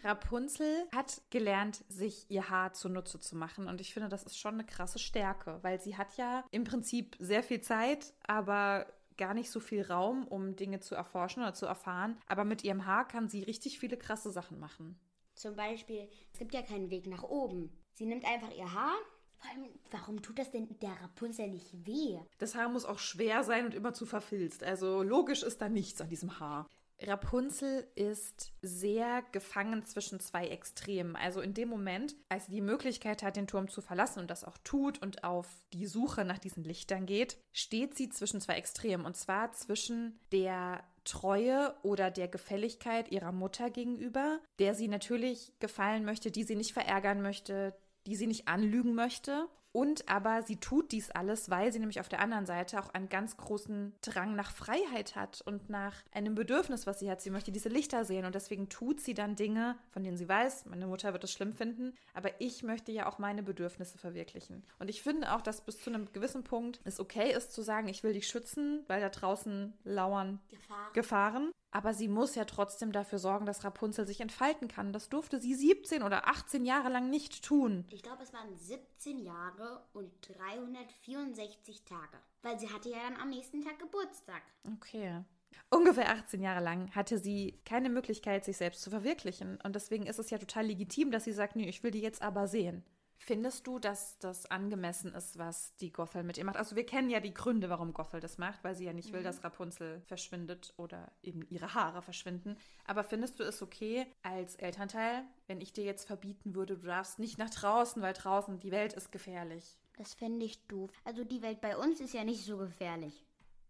Rapunzel 0.00 0.86
hat 0.94 1.22
gelernt, 1.30 1.84
sich 1.88 2.30
ihr 2.30 2.48
Haar 2.48 2.72
zunutze 2.72 3.18
zu 3.20 3.36
machen. 3.36 3.66
Und 3.66 3.80
ich 3.80 3.92
finde, 3.92 4.08
das 4.08 4.22
ist 4.22 4.38
schon 4.38 4.54
eine 4.54 4.64
krasse 4.64 5.00
Stärke, 5.00 5.58
weil 5.62 5.80
sie 5.80 5.96
hat 5.96 6.16
ja 6.16 6.44
im 6.52 6.64
Prinzip 6.64 7.16
sehr 7.18 7.42
viel 7.42 7.60
Zeit, 7.60 8.14
aber 8.26 8.86
gar 9.18 9.34
nicht 9.34 9.50
so 9.50 9.60
viel 9.60 9.82
Raum, 9.82 10.26
um 10.26 10.56
Dinge 10.56 10.80
zu 10.80 10.94
erforschen 10.94 11.42
oder 11.42 11.52
zu 11.54 11.66
erfahren. 11.66 12.16
Aber 12.26 12.44
mit 12.44 12.64
ihrem 12.64 12.86
Haar 12.86 13.06
kann 13.06 13.28
sie 13.28 13.42
richtig 13.42 13.78
viele 13.78 13.96
krasse 13.96 14.30
Sachen 14.30 14.58
machen. 14.58 14.98
Zum 15.34 15.54
Beispiel, 15.54 16.08
es 16.32 16.38
gibt 16.38 16.54
ja 16.54 16.62
keinen 16.62 16.90
Weg 16.90 17.06
nach 17.06 17.22
oben. 17.22 17.70
Sie 17.92 18.06
nimmt 18.06 18.24
einfach 18.24 18.50
ihr 18.56 18.72
Haar. 18.72 18.94
Vor 19.36 19.50
allem, 19.50 19.68
warum 19.92 20.20
tut 20.20 20.38
das 20.38 20.50
denn 20.50 20.68
der 20.80 21.00
Rapunzel 21.00 21.48
nicht 21.48 21.86
weh? 21.86 22.18
Das 22.38 22.56
Haar 22.56 22.68
muss 22.68 22.84
auch 22.84 22.98
schwer 22.98 23.44
sein 23.44 23.66
und 23.66 23.74
immer 23.74 23.94
zu 23.94 24.04
verfilzt. 24.04 24.64
Also 24.64 25.02
logisch 25.02 25.44
ist 25.44 25.60
da 25.60 25.68
nichts 25.68 26.00
an 26.00 26.08
diesem 26.08 26.40
Haar. 26.40 26.66
Rapunzel 27.00 27.86
ist 27.94 28.52
sehr 28.60 29.22
gefangen 29.32 29.84
zwischen 29.84 30.18
zwei 30.20 30.48
Extremen. 30.48 31.14
Also 31.16 31.40
in 31.40 31.54
dem 31.54 31.68
Moment, 31.68 32.16
als 32.28 32.46
sie 32.46 32.52
die 32.52 32.60
Möglichkeit 32.60 33.22
hat, 33.22 33.36
den 33.36 33.46
Turm 33.46 33.68
zu 33.68 33.80
verlassen 33.80 34.20
und 34.20 34.30
das 34.30 34.44
auch 34.44 34.58
tut 34.64 35.00
und 35.00 35.22
auf 35.22 35.48
die 35.72 35.86
Suche 35.86 36.24
nach 36.24 36.38
diesen 36.38 36.64
Lichtern 36.64 37.06
geht, 37.06 37.38
steht 37.52 37.96
sie 37.96 38.08
zwischen 38.08 38.40
zwei 38.40 38.54
Extremen. 38.54 39.06
Und 39.06 39.16
zwar 39.16 39.52
zwischen 39.52 40.18
der 40.32 40.82
Treue 41.04 41.74
oder 41.82 42.10
der 42.10 42.28
Gefälligkeit 42.28 43.10
ihrer 43.10 43.32
Mutter 43.32 43.70
gegenüber, 43.70 44.40
der 44.58 44.74
sie 44.74 44.88
natürlich 44.88 45.52
gefallen 45.60 46.04
möchte, 46.04 46.30
die 46.30 46.42
sie 46.42 46.56
nicht 46.56 46.72
verärgern 46.72 47.22
möchte, 47.22 47.74
die 48.06 48.16
sie 48.16 48.26
nicht 48.26 48.48
anlügen 48.48 48.94
möchte. 48.94 49.48
Und 49.72 50.08
aber 50.08 50.42
sie 50.42 50.56
tut 50.56 50.92
dies 50.92 51.10
alles, 51.10 51.50
weil 51.50 51.72
sie 51.72 51.78
nämlich 51.78 52.00
auf 52.00 52.08
der 52.08 52.20
anderen 52.20 52.46
Seite 52.46 52.80
auch 52.80 52.94
einen 52.94 53.08
ganz 53.08 53.36
großen 53.36 53.94
Drang 54.00 54.34
nach 54.34 54.50
Freiheit 54.50 55.14
hat 55.14 55.42
und 55.44 55.68
nach 55.68 55.94
einem 56.12 56.34
Bedürfnis, 56.34 56.86
was 56.86 56.98
sie 56.98 57.10
hat. 57.10 57.20
Sie 57.20 57.30
möchte 57.30 57.52
diese 57.52 57.68
Lichter 57.68 58.04
sehen 58.04 58.24
und 58.24 58.34
deswegen 58.34 58.68
tut 58.68 59.00
sie 59.00 59.14
dann 59.14 59.36
Dinge, 59.36 59.76
von 59.90 60.02
denen 60.02 60.16
sie 60.16 60.28
weiß, 60.28 60.66
meine 60.66 60.86
Mutter 60.86 61.12
wird 61.12 61.24
es 61.24 61.32
schlimm 61.32 61.52
finden, 61.52 61.94
aber 62.14 62.40
ich 62.40 62.62
möchte 62.62 62.92
ja 62.92 63.06
auch 63.06 63.18
meine 63.18 63.42
Bedürfnisse 63.42 63.98
verwirklichen. 63.98 64.64
Und 64.78 64.88
ich 64.88 65.02
finde 65.02 65.34
auch, 65.34 65.42
dass 65.42 65.60
bis 65.60 65.80
zu 65.82 65.90
einem 65.90 66.10
gewissen 66.12 66.44
Punkt 66.44 66.80
es 66.84 66.98
okay 66.98 67.32
ist 67.32 67.52
zu 67.52 67.62
sagen, 67.62 67.88
ich 67.88 68.02
will 68.02 68.14
dich 68.14 68.26
schützen, 68.26 68.84
weil 68.88 69.00
da 69.00 69.10
draußen 69.10 69.74
lauern 69.84 70.40
Gefahr. 70.50 70.92
Gefahren. 70.92 71.52
Aber 71.70 71.92
sie 71.92 72.08
muss 72.08 72.34
ja 72.34 72.44
trotzdem 72.44 72.92
dafür 72.92 73.18
sorgen, 73.18 73.44
dass 73.44 73.62
Rapunzel 73.62 74.06
sich 74.06 74.20
entfalten 74.20 74.68
kann. 74.68 74.92
Das 74.92 75.08
durfte 75.10 75.38
sie 75.38 75.54
17 75.54 76.02
oder 76.02 76.26
18 76.26 76.64
Jahre 76.64 76.88
lang 76.88 77.10
nicht 77.10 77.44
tun. 77.44 77.84
Ich 77.90 78.02
glaube, 78.02 78.22
es 78.22 78.32
waren 78.32 78.56
17 78.56 79.18
Jahre 79.18 79.84
und 79.92 80.10
364 80.22 81.84
Tage. 81.84 82.18
Weil 82.42 82.58
sie 82.58 82.70
hatte 82.72 82.88
ja 82.88 82.98
dann 83.02 83.20
am 83.20 83.28
nächsten 83.28 83.62
Tag 83.62 83.78
Geburtstag. 83.78 84.42
Okay. 84.72 85.22
Ungefähr 85.70 86.10
18 86.10 86.40
Jahre 86.40 86.64
lang 86.64 86.94
hatte 86.94 87.18
sie 87.18 87.60
keine 87.66 87.90
Möglichkeit, 87.90 88.44
sich 88.44 88.56
selbst 88.56 88.80
zu 88.80 88.90
verwirklichen. 88.90 89.58
Und 89.62 89.74
deswegen 89.74 90.06
ist 90.06 90.18
es 90.18 90.30
ja 90.30 90.38
total 90.38 90.66
legitim, 90.66 91.10
dass 91.10 91.24
sie 91.24 91.32
sagt, 91.32 91.56
nee, 91.56 91.68
ich 91.68 91.82
will 91.82 91.90
die 91.90 92.00
jetzt 92.00 92.22
aber 92.22 92.48
sehen. 92.48 92.84
Findest 93.20 93.66
du, 93.66 93.78
dass 93.80 94.18
das 94.18 94.46
angemessen 94.46 95.12
ist, 95.12 95.38
was 95.38 95.74
die 95.76 95.92
Gothel 95.92 96.22
mit 96.22 96.38
ihr 96.38 96.44
macht? 96.44 96.56
Also 96.56 96.76
wir 96.76 96.86
kennen 96.86 97.10
ja 97.10 97.18
die 97.18 97.34
Gründe, 97.34 97.68
warum 97.68 97.92
Gothel 97.92 98.20
das 98.20 98.38
macht, 98.38 98.62
weil 98.62 98.76
sie 98.76 98.84
ja 98.84 98.92
nicht 98.92 99.12
will, 99.12 99.24
dass 99.24 99.42
Rapunzel 99.42 100.00
verschwindet 100.02 100.72
oder 100.76 101.10
eben 101.22 101.42
ihre 101.50 101.74
Haare 101.74 102.00
verschwinden. 102.00 102.56
Aber 102.86 103.02
findest 103.02 103.40
du 103.40 103.42
es 103.42 103.60
okay 103.60 104.06
als 104.22 104.54
Elternteil, 104.54 105.24
wenn 105.48 105.60
ich 105.60 105.72
dir 105.72 105.84
jetzt 105.84 106.06
verbieten 106.06 106.54
würde, 106.54 106.78
du 106.78 106.86
darfst 106.86 107.18
nicht 107.18 107.38
nach 107.38 107.50
draußen, 107.50 108.00
weil 108.00 108.14
draußen 108.14 108.60
die 108.60 108.70
Welt 108.70 108.92
ist 108.92 109.10
gefährlich? 109.10 109.78
Das 109.96 110.14
fände 110.14 110.46
ich 110.46 110.64
doof. 110.68 110.90
Also 111.04 111.24
die 111.24 111.42
Welt 111.42 111.60
bei 111.60 111.76
uns 111.76 112.00
ist 112.00 112.14
ja 112.14 112.22
nicht 112.22 112.44
so 112.44 112.56
gefährlich. 112.56 113.24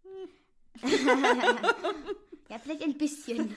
ja, 2.48 2.58
vielleicht 2.58 2.82
ein 2.82 2.98
bisschen. 2.98 3.56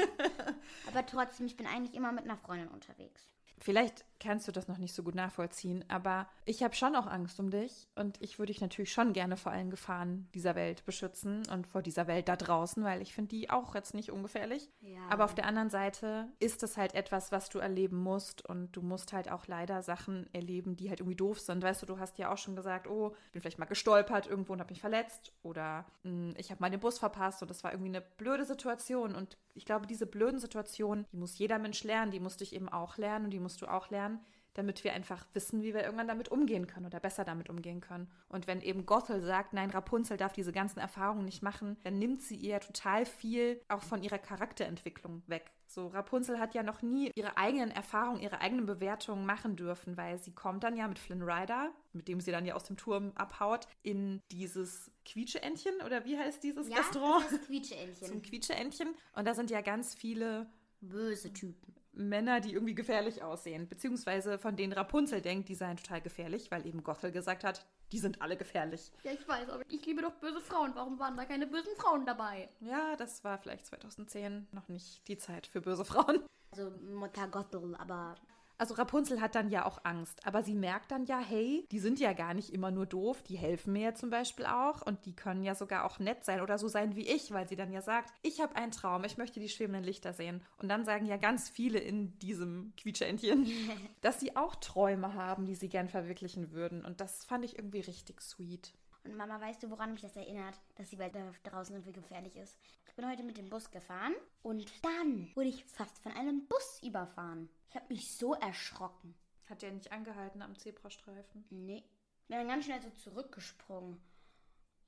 Aber 0.88 1.06
trotzdem, 1.06 1.46
ich 1.46 1.58
bin 1.58 1.68
eigentlich 1.68 1.96
immer 1.96 2.14
mit 2.14 2.24
einer 2.24 2.38
Freundin 2.38 2.70
unterwegs. 2.70 3.30
Vielleicht 3.60 4.06
kannst 4.22 4.48
du 4.48 4.52
das 4.52 4.68
noch 4.68 4.78
nicht 4.78 4.94
so 4.94 5.04
gut 5.04 5.16
nachvollziehen, 5.16 5.84
aber 5.88 6.28
ich 6.46 6.64
habe 6.64 6.76
schon 6.76 6.96
auch 6.96 7.08
Angst 7.08 7.40
um 7.40 7.50
dich 7.50 7.88
und 7.96 8.22
ich 8.22 8.40
würde 8.40 8.54
dich 8.54 8.62
natürlich 8.62 8.94
schon 8.94 9.14
gerne 9.14 9.36
vor 9.36 9.52
allen 9.52 9.72
Gefahren 9.72 10.30
dieser 10.34 10.56
Welt 10.56 10.86
beschützen 10.86 11.44
und 11.52 11.68
vor 11.68 11.82
dieser 11.82 12.08
Welt 12.08 12.30
da 12.30 12.36
draußen, 12.36 12.84
weil 12.84 13.02
ich 13.02 13.14
finde 13.14 13.30
die 13.30 13.50
auch 13.50 13.76
jetzt 13.76 13.94
nicht 13.94 14.12
ungefährlich. 14.12 14.70
Ja. 14.82 15.00
Aber 15.10 15.26
auf 15.26 15.36
der 15.36 15.46
anderen 15.46 15.70
Seite 15.70 16.28
ist 16.40 16.64
es 16.64 16.78
halt 16.78 16.94
etwas, 16.94 17.32
was 17.32 17.50
du 17.50 17.60
erleben 17.60 17.98
musst 17.98 18.48
und 18.48 18.72
du 18.76 18.82
musst 18.82 19.12
halt 19.12 19.32
auch 19.32 19.48
leider 19.48 19.82
Sachen 19.82 20.32
erleben, 20.34 20.76
die 20.76 20.90
halt 20.90 21.00
irgendwie 21.00 21.18
doof 21.18 21.40
sind. 21.40 21.64
Weißt 21.64 21.82
du, 21.82 21.86
du 21.88 22.00
hast 22.00 22.18
ja 22.20 22.32
auch 22.32 22.38
schon 22.38 22.56
gesagt, 22.56 22.88
oh, 22.88 23.16
ich 23.26 23.32
bin 23.32 23.42
vielleicht 23.42 23.60
mal 23.60 23.66
gestolpert 23.66 24.28
irgendwo 24.28 24.54
und 24.54 24.60
habe 24.60 24.72
mich 24.72 24.82
verletzt 24.82 25.34
oder 25.42 25.86
mh, 26.04 26.36
ich 26.38 26.52
habe 26.52 26.62
mal 26.62 26.70
den 26.70 26.80
Bus 26.80 27.00
verpasst 27.00 27.42
und 27.42 27.50
das 27.50 27.64
war 27.64 27.72
irgendwie 27.72 27.90
eine 27.90 28.02
blöde 28.02 28.46
Situation 28.46 29.16
und 29.16 29.38
ich 29.54 29.66
glaube, 29.66 29.88
diese 29.88 30.06
blöden 30.06 30.40
Situationen, 30.40 31.06
die 31.12 31.18
muss 31.18 31.38
jeder 31.38 31.60
Mensch 31.60 31.84
lernen, 31.84 32.12
die 32.12 32.20
musste 32.20 32.44
ich 32.44 32.54
eben 32.54 32.70
auch 32.70 32.98
lernen 32.98 33.26
und 33.26 33.32
die 33.32 33.40
musst 33.40 33.62
du 33.62 33.68
auch 33.68 33.90
lernen, 33.90 34.11
damit 34.54 34.84
wir 34.84 34.94
einfach 34.94 35.26
wissen, 35.34 35.62
wie 35.62 35.74
wir 35.74 35.84
irgendwann 35.84 36.08
damit 36.08 36.30
umgehen 36.30 36.68
können 36.68 36.86
oder 36.86 37.00
besser 37.00 37.24
damit 37.24 37.50
umgehen 37.50 37.82
können. 37.82 38.10
Und 38.28 38.48
wenn 38.48 38.62
eben 38.62 38.86
Gothel 38.86 39.22
sagt, 39.22 39.54
nein, 39.54 39.70
Rapunzel 39.70 40.18
darf 40.18 40.34
diese 40.34 40.52
ganzen 40.52 40.80
Erfahrungen 40.80 41.26
nicht 41.26 41.42
machen, 41.42 41.78
dann 41.84 42.00
nimmt 42.00 42.22
sie 42.22 42.36
ihr 42.36 42.60
total 42.60 43.06
viel 43.06 43.62
auch 43.70 43.82
von 43.82 44.04
ihrer 44.04 44.18
Charakterentwicklung 44.20 45.24
weg. 45.28 45.52
So, 45.68 45.88
Rapunzel 45.88 46.38
hat 46.38 46.54
ja 46.54 46.64
noch 46.64 46.82
nie 46.82 47.12
ihre 47.16 47.38
eigenen 47.38 47.72
Erfahrungen, 47.72 48.20
ihre 48.20 48.42
eigenen 48.42 48.66
Bewertungen 48.66 49.26
machen 49.26 49.56
dürfen, 49.56 49.96
weil 49.96 50.18
sie 50.18 50.34
kommt 50.34 50.66
dann 50.66 50.76
ja 50.76 50.86
mit 50.88 51.00
Flynn 51.00 51.22
Rider, 51.22 51.72
mit 51.94 52.10
dem 52.10 52.20
sie 52.20 52.32
dann 52.32 52.46
ja 52.46 52.56
aus 52.56 52.66
dem 52.66 52.76
Turm 52.76 53.14
abhaut, 53.16 53.68
in 53.82 54.20
dieses 54.32 54.92
Quietscheentchen 55.06 55.82
oder 55.86 56.04
wie 56.04 56.18
heißt 56.18 56.44
dieses 56.44 56.68
Ja, 56.68 56.78
Restaurant? 56.78 57.26
das 57.32 57.42
Quietscheentchen. 57.48 58.08
Zum 58.08 58.22
Quietscheentchen. 58.22 58.90
Und 59.14 59.26
da 59.26 59.34
sind 59.34 59.50
ja 59.50 59.62
ganz 59.62 59.96
viele 59.96 60.50
Böse 60.82 61.32
Typen. 61.32 61.74
Männer, 61.94 62.40
die 62.40 62.54
irgendwie 62.54 62.76
gefährlich 62.76 63.22
aussehen. 63.22 63.68
Beziehungsweise 63.68 64.38
von 64.38 64.56
denen 64.56 64.74
Rapunzel 64.74 65.22
denkt, 65.22 65.50
die 65.50 65.56
seien 65.56 65.78
total 65.78 66.02
gefährlich, 66.02 66.52
weil 66.52 66.66
eben 66.66 66.84
Gothel 66.84 67.12
gesagt 67.12 67.44
hat, 67.44 67.66
die 67.92 68.00
sind 68.00 68.22
alle 68.22 68.38
gefährlich. 68.38 68.92
Ja, 69.04 69.12
ich 69.12 69.28
weiß, 69.28 69.50
aber 69.50 69.64
ich 69.68 69.86
liebe 69.86 70.02
doch 70.02 70.14
böse 70.14 70.40
Frauen. 70.40 70.72
Warum 70.76 71.00
waren 71.00 71.18
da 71.18 71.26
keine 71.26 71.48
bösen 71.48 71.76
Frauen 71.76 72.06
dabei? 72.06 72.50
Ja, 72.62 72.96
das 72.96 73.24
war 73.24 73.38
vielleicht 73.38 73.66
2010 73.66 74.48
noch 74.52 74.68
nicht 74.70 75.08
die 75.08 75.18
Zeit 75.18 75.48
für 75.48 75.62
böse 75.62 75.86
Frauen. 75.86 76.24
Also 76.52 76.72
Mutter 76.94 77.28
Gothel, 77.28 77.76
aber 77.76 78.16
Also 78.62 78.76
Rapunzel 78.76 79.22
hat 79.22 79.34
dann 79.34 79.50
ja 79.50 79.66
auch 79.66 79.80
Angst, 79.86 80.24
aber 80.24 80.44
sie 80.44 80.54
merkt 80.54 80.92
dann 80.92 81.06
ja, 81.06 81.18
hey, 81.18 81.66
die 81.72 81.80
sind 81.80 82.00
ja 82.00 82.14
gar 82.14 82.36
nicht 82.36 82.54
immer 82.54 82.70
nur 82.70 82.86
doof, 82.86 83.24
die 83.24 83.36
helfen 83.36 83.74
mir 83.74 83.82
ja 83.82 83.96
zum 83.96 84.12
Beispiel 84.12 84.46
auch 84.46 84.84
und 84.84 85.04
die 85.08 85.16
können 85.16 85.42
ja 85.42 85.56
sogar 85.56 85.84
auch 85.84 85.98
nett 85.98 86.24
sein 86.24 86.42
oder 86.42 86.60
so 86.60 86.68
sein 86.68 86.96
wie 86.96 87.08
ich, 87.08 87.32
weil 87.32 87.48
sie 87.48 87.56
dann 87.56 87.72
ja 87.72 87.82
sagt, 87.82 88.14
ich 88.22 88.40
habe 88.40 88.56
einen 88.56 88.72
Traum, 88.72 89.04
ich 89.04 89.18
möchte 89.18 89.40
die 89.40 89.50
schwebenden 89.50 89.84
Lichter 89.84 90.14
sehen. 90.14 90.44
Und 90.58 90.70
dann 90.70 90.86
sagen 90.86 91.08
ja 91.08 91.18
ganz 91.18 91.50
viele 91.50 91.80
in 91.80 92.20
diesem 92.20 92.74
Quietscheentchen, 92.78 93.48
dass 94.02 94.20
sie 94.20 94.36
auch 94.36 94.54
Träume 94.54 95.16
haben, 95.16 95.48
die 95.48 95.56
sie 95.56 95.68
gern 95.68 95.90
verwirklichen 95.90 96.52
würden. 96.52 96.86
Und 96.86 97.02
das 97.02 97.26
fand 97.26 97.44
ich 97.44 97.58
irgendwie 97.58 97.80
richtig 97.80 98.22
sweet. 98.22 98.76
Und 99.04 99.16
Mama, 99.16 99.42
weißt 99.42 99.64
du, 99.64 99.70
woran 99.72 99.94
mich 99.94 100.02
das 100.02 100.16
erinnert, 100.16 100.60
dass 100.76 100.90
die 100.90 101.00
Welt 101.00 101.16
da 101.16 101.32
draußen 101.50 101.74
irgendwie 101.76 101.94
gefährlich 101.94 102.36
ist? 102.36 102.60
Ich 102.88 102.94
bin 102.94 103.10
heute 103.10 103.24
mit 103.24 103.38
dem 103.38 103.50
Bus 103.50 103.72
gefahren 103.72 104.14
und 104.44 104.72
dann 104.84 105.30
wurde 105.36 105.50
ich 105.50 105.66
fast 105.66 105.98
von 106.00 106.12
einem 106.12 106.46
Bus 106.48 106.80
überfahren. 106.84 107.50
Ich 107.70 107.76
habe 107.76 107.88
mich 107.90 108.16
so 108.16 108.34
erschrocken. 108.36 109.16
Hat 109.50 109.64
der 109.64 109.72
nicht 109.72 109.92
angehalten 109.92 110.42
am 110.42 110.56
Zebrastreifen? 110.56 111.46
Nee. 111.50 111.84
Bin 112.28 112.38
dann 112.38 112.48
ganz 112.48 112.66
schnell 112.66 112.82
so 112.82 112.90
zurückgesprungen. 112.92 114.00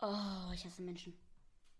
Oh, 0.01 0.51
ich 0.53 0.65
hasse 0.65 0.83
Menschen. 0.83 1.17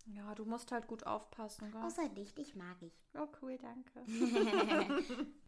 Ja, 0.08 0.34
du 0.36 0.44
musst 0.44 0.72
halt 0.72 0.88
gut 0.88 1.06
aufpassen, 1.06 1.72
gell? 1.72 1.82
Außer 1.82 2.10
dich, 2.10 2.34
dich 2.34 2.56
mag 2.56 2.82
ich. 2.82 2.94
Oh, 3.14 3.28
cool, 3.42 3.58
danke. 3.58 4.04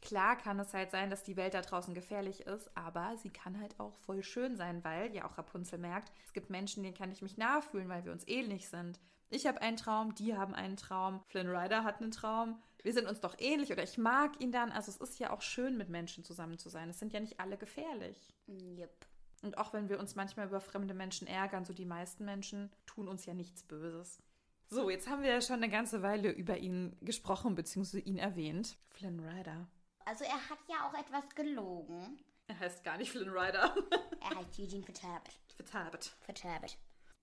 Klar 0.00 0.36
kann 0.36 0.60
es 0.60 0.74
halt 0.74 0.90
sein, 0.90 1.10
dass 1.10 1.24
die 1.24 1.36
Welt 1.36 1.54
da 1.54 1.60
draußen 1.60 1.92
gefährlich 1.92 2.42
ist, 2.42 2.70
aber 2.76 3.16
sie 3.16 3.30
kann 3.30 3.60
halt 3.60 3.78
auch 3.80 3.96
voll 3.96 4.22
schön 4.22 4.56
sein, 4.56 4.84
weil 4.84 5.14
ja 5.14 5.24
auch 5.24 5.36
Rapunzel 5.36 5.78
merkt, 5.78 6.12
es 6.24 6.32
gibt 6.32 6.50
Menschen, 6.50 6.82
denen 6.82 6.94
kann 6.94 7.10
ich 7.10 7.22
mich 7.22 7.36
nachfühlen, 7.36 7.88
weil 7.88 8.04
wir 8.04 8.12
uns 8.12 8.26
ähnlich 8.28 8.68
sind. 8.68 9.00
Ich 9.30 9.46
habe 9.46 9.60
einen 9.60 9.76
Traum, 9.76 10.14
die 10.14 10.36
haben 10.36 10.54
einen 10.54 10.76
Traum, 10.76 11.20
Flynn 11.26 11.48
Rider 11.48 11.84
hat 11.84 12.00
einen 12.00 12.12
Traum. 12.12 12.62
Wir 12.82 12.92
sind 12.94 13.08
uns 13.08 13.20
doch 13.20 13.34
ähnlich 13.38 13.72
oder 13.72 13.82
ich 13.82 13.98
mag 13.98 14.40
ihn 14.40 14.52
dann. 14.52 14.70
Also 14.70 14.90
es 14.90 14.96
ist 14.96 15.18
ja 15.18 15.30
auch 15.30 15.42
schön, 15.42 15.76
mit 15.76 15.88
Menschen 15.88 16.24
zusammen 16.24 16.58
zu 16.58 16.68
sein. 16.68 16.88
Es 16.88 16.98
sind 16.98 17.12
ja 17.12 17.20
nicht 17.20 17.40
alle 17.40 17.58
gefährlich. 17.58 18.34
Yep. 18.46 19.06
Und 19.42 19.58
auch 19.58 19.72
wenn 19.72 19.88
wir 19.88 19.98
uns 19.98 20.14
manchmal 20.14 20.46
über 20.46 20.60
fremde 20.60 20.94
Menschen 20.94 21.26
ärgern, 21.26 21.64
so 21.64 21.72
die 21.72 21.84
meisten 21.84 22.24
Menschen 22.24 22.70
tun 22.86 23.08
uns 23.08 23.26
ja 23.26 23.34
nichts 23.34 23.64
Böses. 23.64 24.22
So, 24.70 24.90
jetzt 24.90 25.08
haben 25.08 25.22
wir 25.22 25.30
ja 25.30 25.40
schon 25.40 25.56
eine 25.56 25.70
ganze 25.70 26.02
Weile 26.02 26.30
über 26.30 26.58
ihn 26.58 26.96
gesprochen, 27.00 27.54
beziehungsweise 27.54 28.00
ihn 28.00 28.18
erwähnt. 28.18 28.76
Flynn 28.90 29.20
Rider. 29.20 29.66
Also 30.08 30.24
er 30.24 30.48
hat 30.48 30.58
ja 30.68 30.88
auch 30.88 30.98
etwas 30.98 31.28
gelogen. 31.34 32.18
Er 32.46 32.58
heißt 32.58 32.82
gar 32.82 32.96
nicht 32.96 33.10
Flynn 33.10 33.28
Rider. 33.28 33.74
Er 34.20 34.38
heißt 34.38 34.58
Eugene 34.58 34.82
Fitzherbert. 34.82 35.38
Fitzherbert. 35.54 36.16
Fitzherbert. 36.22 36.78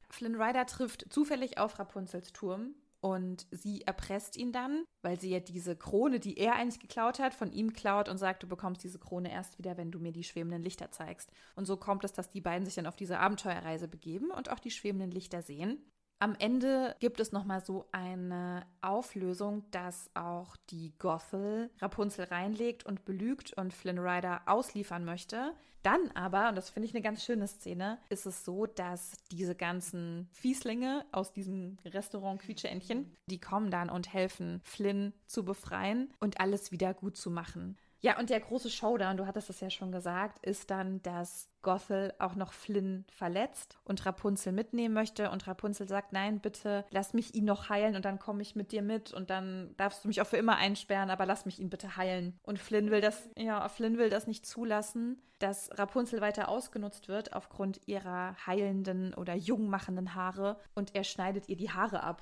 Flynn 0.09 0.39
Rider 0.39 0.65
trifft 0.67 1.11
zufällig 1.11 1.57
auf 1.57 1.79
Rapunzels 1.79 2.31
Turm 2.31 2.75
und 3.01 3.47
sie 3.51 3.81
erpresst 3.81 4.37
ihn 4.37 4.51
dann, 4.51 4.85
weil 5.01 5.19
sie 5.19 5.31
ja 5.31 5.39
diese 5.39 5.75
Krone, 5.75 6.19
die 6.19 6.37
er 6.37 6.55
eigentlich 6.55 6.79
geklaut 6.79 7.19
hat, 7.19 7.33
von 7.33 7.51
ihm 7.51 7.73
klaut 7.73 8.07
und 8.07 8.17
sagt, 8.17 8.43
du 8.43 8.47
bekommst 8.47 8.83
diese 8.83 8.99
Krone 8.99 9.31
erst 9.31 9.57
wieder, 9.57 9.77
wenn 9.77 9.91
du 9.91 9.99
mir 9.99 10.11
die 10.11 10.23
schwebenden 10.23 10.61
Lichter 10.61 10.91
zeigst. 10.91 11.31
Und 11.55 11.65
so 11.65 11.77
kommt 11.77 12.03
es, 12.03 12.13
dass 12.13 12.29
die 12.29 12.41
beiden 12.41 12.65
sich 12.65 12.75
dann 12.75 12.87
auf 12.87 12.95
diese 12.95 13.19
Abenteuerreise 13.19 13.87
begeben 13.87 14.29
und 14.29 14.51
auch 14.51 14.59
die 14.59 14.71
schwebenden 14.71 15.11
Lichter 15.11 15.41
sehen. 15.41 15.83
Am 16.19 16.35
Ende 16.39 16.95
gibt 16.99 17.19
es 17.19 17.33
nochmal 17.33 17.63
so 17.63 17.85
eine 17.91 18.65
Auflösung, 18.81 19.63
dass 19.71 20.09
auch 20.13 20.55
die 20.69 20.93
Gothel 20.97 21.69
Rapunzel 21.79 22.25
reinlegt 22.25 22.85
und 22.85 23.03
belügt 23.03 23.53
und 23.57 23.73
Flynn 23.73 23.99
Rider 23.99 24.41
ausliefern 24.45 25.03
möchte. 25.03 25.53
Dann 25.83 26.09
aber, 26.15 26.49
und 26.49 26.55
das 26.55 26.71
finde 26.71 26.87
ich 26.87 26.95
eine 26.95 27.03
ganz 27.03 27.23
schöne 27.23 27.47
Szene, 27.47 27.99
ist 28.09 28.25
es 28.25 28.43
so, 28.43 28.65
dass 28.65 29.11
diese 29.29 29.53
ganzen 29.53 30.27
Fieslinge 30.31 31.05
aus 31.11 31.31
diesem 31.31 31.77
Restaurant 31.85 32.41
Quietscheentchen, 32.41 33.13
die 33.27 33.39
kommen 33.39 33.69
dann 33.69 33.91
und 33.91 34.11
helfen 34.11 34.61
Flynn 34.63 35.13
zu 35.27 35.45
befreien 35.45 36.11
und 36.19 36.39
alles 36.39 36.71
wieder 36.71 36.95
gut 36.95 37.17
zu 37.17 37.29
machen. 37.29 37.77
Ja, 38.01 38.19
und 38.19 38.29
der 38.29 38.39
große 38.39 38.69
Showdown, 38.69 39.17
du 39.17 39.25
hattest 39.25 39.49
es 39.49 39.59
ja 39.59 39.69
schon 39.69 39.91
gesagt, 39.91 40.45
ist 40.45 40.69
dann, 40.69 41.01
dass 41.01 41.49
Gothel 41.63 42.13
auch 42.19 42.35
noch 42.35 42.53
Flynn 42.53 43.05
verletzt 43.09 43.79
und 43.83 44.05
Rapunzel 44.05 44.53
mitnehmen 44.53 44.93
möchte. 44.93 45.31
Und 45.31 45.47
Rapunzel 45.47 45.87
sagt, 45.87 46.13
nein, 46.13 46.39
bitte 46.39 46.85
lass 46.91 47.13
mich 47.13 47.33
ihn 47.33 47.45
noch 47.45 47.69
heilen 47.69 47.95
und 47.95 48.05
dann 48.05 48.19
komme 48.19 48.43
ich 48.43 48.55
mit 48.55 48.71
dir 48.71 48.83
mit 48.83 49.11
und 49.11 49.31
dann 49.31 49.75
darfst 49.77 50.03
du 50.03 50.07
mich 50.07 50.21
auch 50.21 50.27
für 50.27 50.37
immer 50.37 50.57
einsperren, 50.57 51.09
aber 51.09 51.25
lass 51.25 51.45
mich 51.45 51.59
ihn 51.59 51.71
bitte 51.71 51.97
heilen. 51.97 52.39
Und 52.43 52.59
Flynn 52.59 52.91
will 52.91 53.01
das, 53.01 53.27
ja, 53.35 53.67
Flynn 53.67 53.97
will 53.97 54.11
das 54.11 54.27
nicht 54.27 54.45
zulassen, 54.45 55.19
dass 55.39 55.69
Rapunzel 55.77 56.21
weiter 56.21 56.49
ausgenutzt 56.49 57.07
wird 57.07 57.33
aufgrund 57.33 57.81
ihrer 57.87 58.35
heilenden 58.45 59.15
oder 59.15 59.33
jungmachenden 59.33 60.13
Haare 60.13 60.59
und 60.75 60.93
er 60.93 61.03
schneidet 61.03 61.49
ihr 61.49 61.57
die 61.57 61.71
Haare 61.71 62.03
ab. 62.03 62.21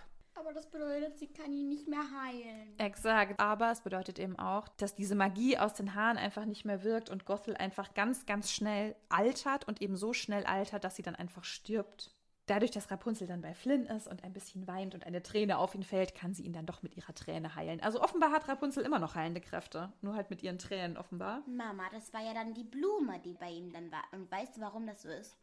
Aber 0.53 0.61
das 0.61 0.69
bedeutet, 0.69 1.17
sie 1.17 1.25
kann 1.25 1.51
ihn 1.51 1.67
nicht 1.67 1.87
mehr 1.87 2.03
heilen. 2.21 2.77
Exakt. 2.77 3.39
Aber 3.39 3.71
es 3.71 3.81
bedeutet 3.81 4.19
eben 4.19 4.37
auch, 4.37 4.67
dass 4.67 4.93
diese 4.93 5.15
Magie 5.15 5.57
aus 5.57 5.73
den 5.73 5.95
Haaren 5.95 6.17
einfach 6.17 6.45
nicht 6.45 6.63
mehr 6.63 6.83
wirkt 6.83 7.09
und 7.09 7.25
Gothel 7.25 7.57
einfach 7.57 7.95
ganz, 7.95 8.27
ganz 8.27 8.51
schnell 8.51 8.95
altert 9.09 9.67
und 9.67 9.81
eben 9.81 9.95
so 9.95 10.13
schnell 10.13 10.43
altert, 10.45 10.83
dass 10.83 10.95
sie 10.95 11.01
dann 11.01 11.15
einfach 11.15 11.43
stirbt. 11.43 12.11
Dadurch, 12.45 12.69
dass 12.69 12.91
Rapunzel 12.91 13.25
dann 13.25 13.41
bei 13.41 13.55
Flynn 13.55 13.87
ist 13.87 14.07
und 14.07 14.23
ein 14.23 14.31
bisschen 14.33 14.67
weint 14.67 14.93
und 14.93 15.07
eine 15.07 15.23
Träne 15.23 15.57
auf 15.57 15.73
ihn 15.73 15.81
fällt, 15.81 16.13
kann 16.13 16.35
sie 16.35 16.43
ihn 16.43 16.53
dann 16.53 16.67
doch 16.67 16.83
mit 16.83 16.95
ihrer 16.95 17.15
Träne 17.15 17.55
heilen. 17.55 17.81
Also 17.81 17.99
offenbar 17.99 18.31
hat 18.31 18.47
Rapunzel 18.47 18.85
immer 18.85 18.99
noch 18.99 19.15
heilende 19.15 19.41
Kräfte. 19.41 19.91
Nur 20.01 20.13
halt 20.13 20.29
mit 20.29 20.43
ihren 20.43 20.59
Tränen 20.59 20.97
offenbar. 20.97 21.41
Mama, 21.47 21.89
das 21.91 22.13
war 22.13 22.21
ja 22.21 22.35
dann 22.35 22.53
die 22.53 22.65
Blume, 22.65 23.19
die 23.25 23.33
bei 23.33 23.49
ihm 23.49 23.73
dann 23.73 23.91
war. 23.91 24.03
Und 24.11 24.29
weißt 24.29 24.57
du, 24.57 24.61
warum 24.61 24.85
das 24.85 25.01
so 25.01 25.09
ist? 25.09 25.35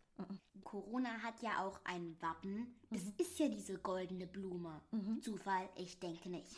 Corona 0.64 1.10
hat 1.22 1.42
ja 1.42 1.64
auch 1.64 1.80
ein 1.84 2.16
Wappen. 2.20 2.74
Es 2.90 3.04
ist 3.18 3.38
ja 3.38 3.48
diese 3.48 3.78
goldene 3.78 4.26
Blume. 4.26 4.80
Zufall? 5.20 5.68
Ich 5.76 5.98
denke 5.98 6.28
nicht. 6.28 6.56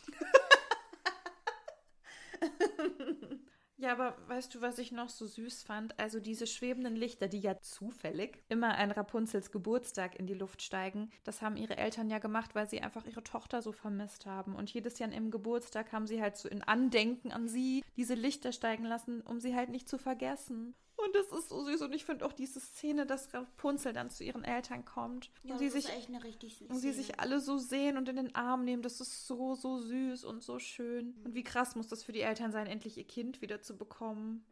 Ja, 3.82 3.90
aber 3.90 4.16
weißt 4.28 4.54
du, 4.54 4.60
was 4.60 4.78
ich 4.78 4.92
noch 4.92 5.08
so 5.08 5.26
süß 5.26 5.64
fand? 5.64 5.98
Also 5.98 6.20
diese 6.20 6.46
schwebenden 6.46 6.94
Lichter, 6.94 7.26
die 7.26 7.40
ja 7.40 7.58
zufällig 7.58 8.40
immer 8.48 8.78
an 8.78 8.92
Rapunzels 8.92 9.50
Geburtstag 9.50 10.14
in 10.14 10.28
die 10.28 10.34
Luft 10.34 10.62
steigen, 10.62 11.10
das 11.24 11.42
haben 11.42 11.56
ihre 11.56 11.76
Eltern 11.76 12.08
ja 12.08 12.20
gemacht, 12.20 12.54
weil 12.54 12.68
sie 12.68 12.80
einfach 12.80 13.04
ihre 13.06 13.24
Tochter 13.24 13.60
so 13.60 13.72
vermisst 13.72 14.24
haben. 14.24 14.54
Und 14.54 14.72
jedes 14.72 15.00
Jahr 15.00 15.08
an 15.08 15.14
ihrem 15.14 15.32
Geburtstag 15.32 15.90
haben 15.90 16.06
sie 16.06 16.22
halt 16.22 16.36
so 16.36 16.48
in 16.48 16.62
Andenken 16.62 17.32
an 17.32 17.48
sie 17.48 17.82
diese 17.96 18.14
Lichter 18.14 18.52
steigen 18.52 18.84
lassen, 18.84 19.20
um 19.22 19.40
sie 19.40 19.56
halt 19.56 19.70
nicht 19.70 19.88
zu 19.88 19.98
vergessen. 19.98 20.76
Und 21.12 21.30
das 21.30 21.38
ist 21.38 21.48
so 21.48 21.64
süß. 21.64 21.82
Und 21.82 21.94
ich 21.94 22.04
finde 22.04 22.24
auch 22.24 22.32
diese 22.32 22.60
Szene, 22.60 23.06
dass 23.06 23.32
Rapunzel 23.34 23.92
dann 23.92 24.10
zu 24.10 24.24
ihren 24.24 24.44
Eltern 24.44 24.84
kommt. 24.84 25.30
und 25.44 25.58
sie 25.58 25.68
sich 25.68 25.88
echt 25.88 26.08
eine 26.08 26.22
richtig 26.24 26.56
süße 26.56 26.72
und 26.72 26.78
sie 26.78 26.92
sich 26.92 27.20
alle 27.20 27.40
so 27.40 27.58
sehen 27.58 27.96
und 27.96 28.08
in 28.08 28.16
den 28.16 28.34
Arm 28.34 28.64
nehmen, 28.64 28.82
das 28.82 29.00
ist 29.00 29.26
so, 29.26 29.54
so 29.54 29.78
süß 29.78 30.24
und 30.24 30.42
so 30.42 30.58
schön. 30.58 31.14
Und 31.24 31.34
wie 31.34 31.44
krass 31.44 31.76
muss 31.76 31.88
das 31.88 32.02
für 32.02 32.12
die 32.12 32.20
Eltern 32.20 32.52
sein, 32.52 32.66
endlich 32.66 32.96
ihr 32.96 33.06
Kind 33.06 33.42
wieder 33.42 33.60
zu 33.60 33.76
bekommen. 33.76 34.44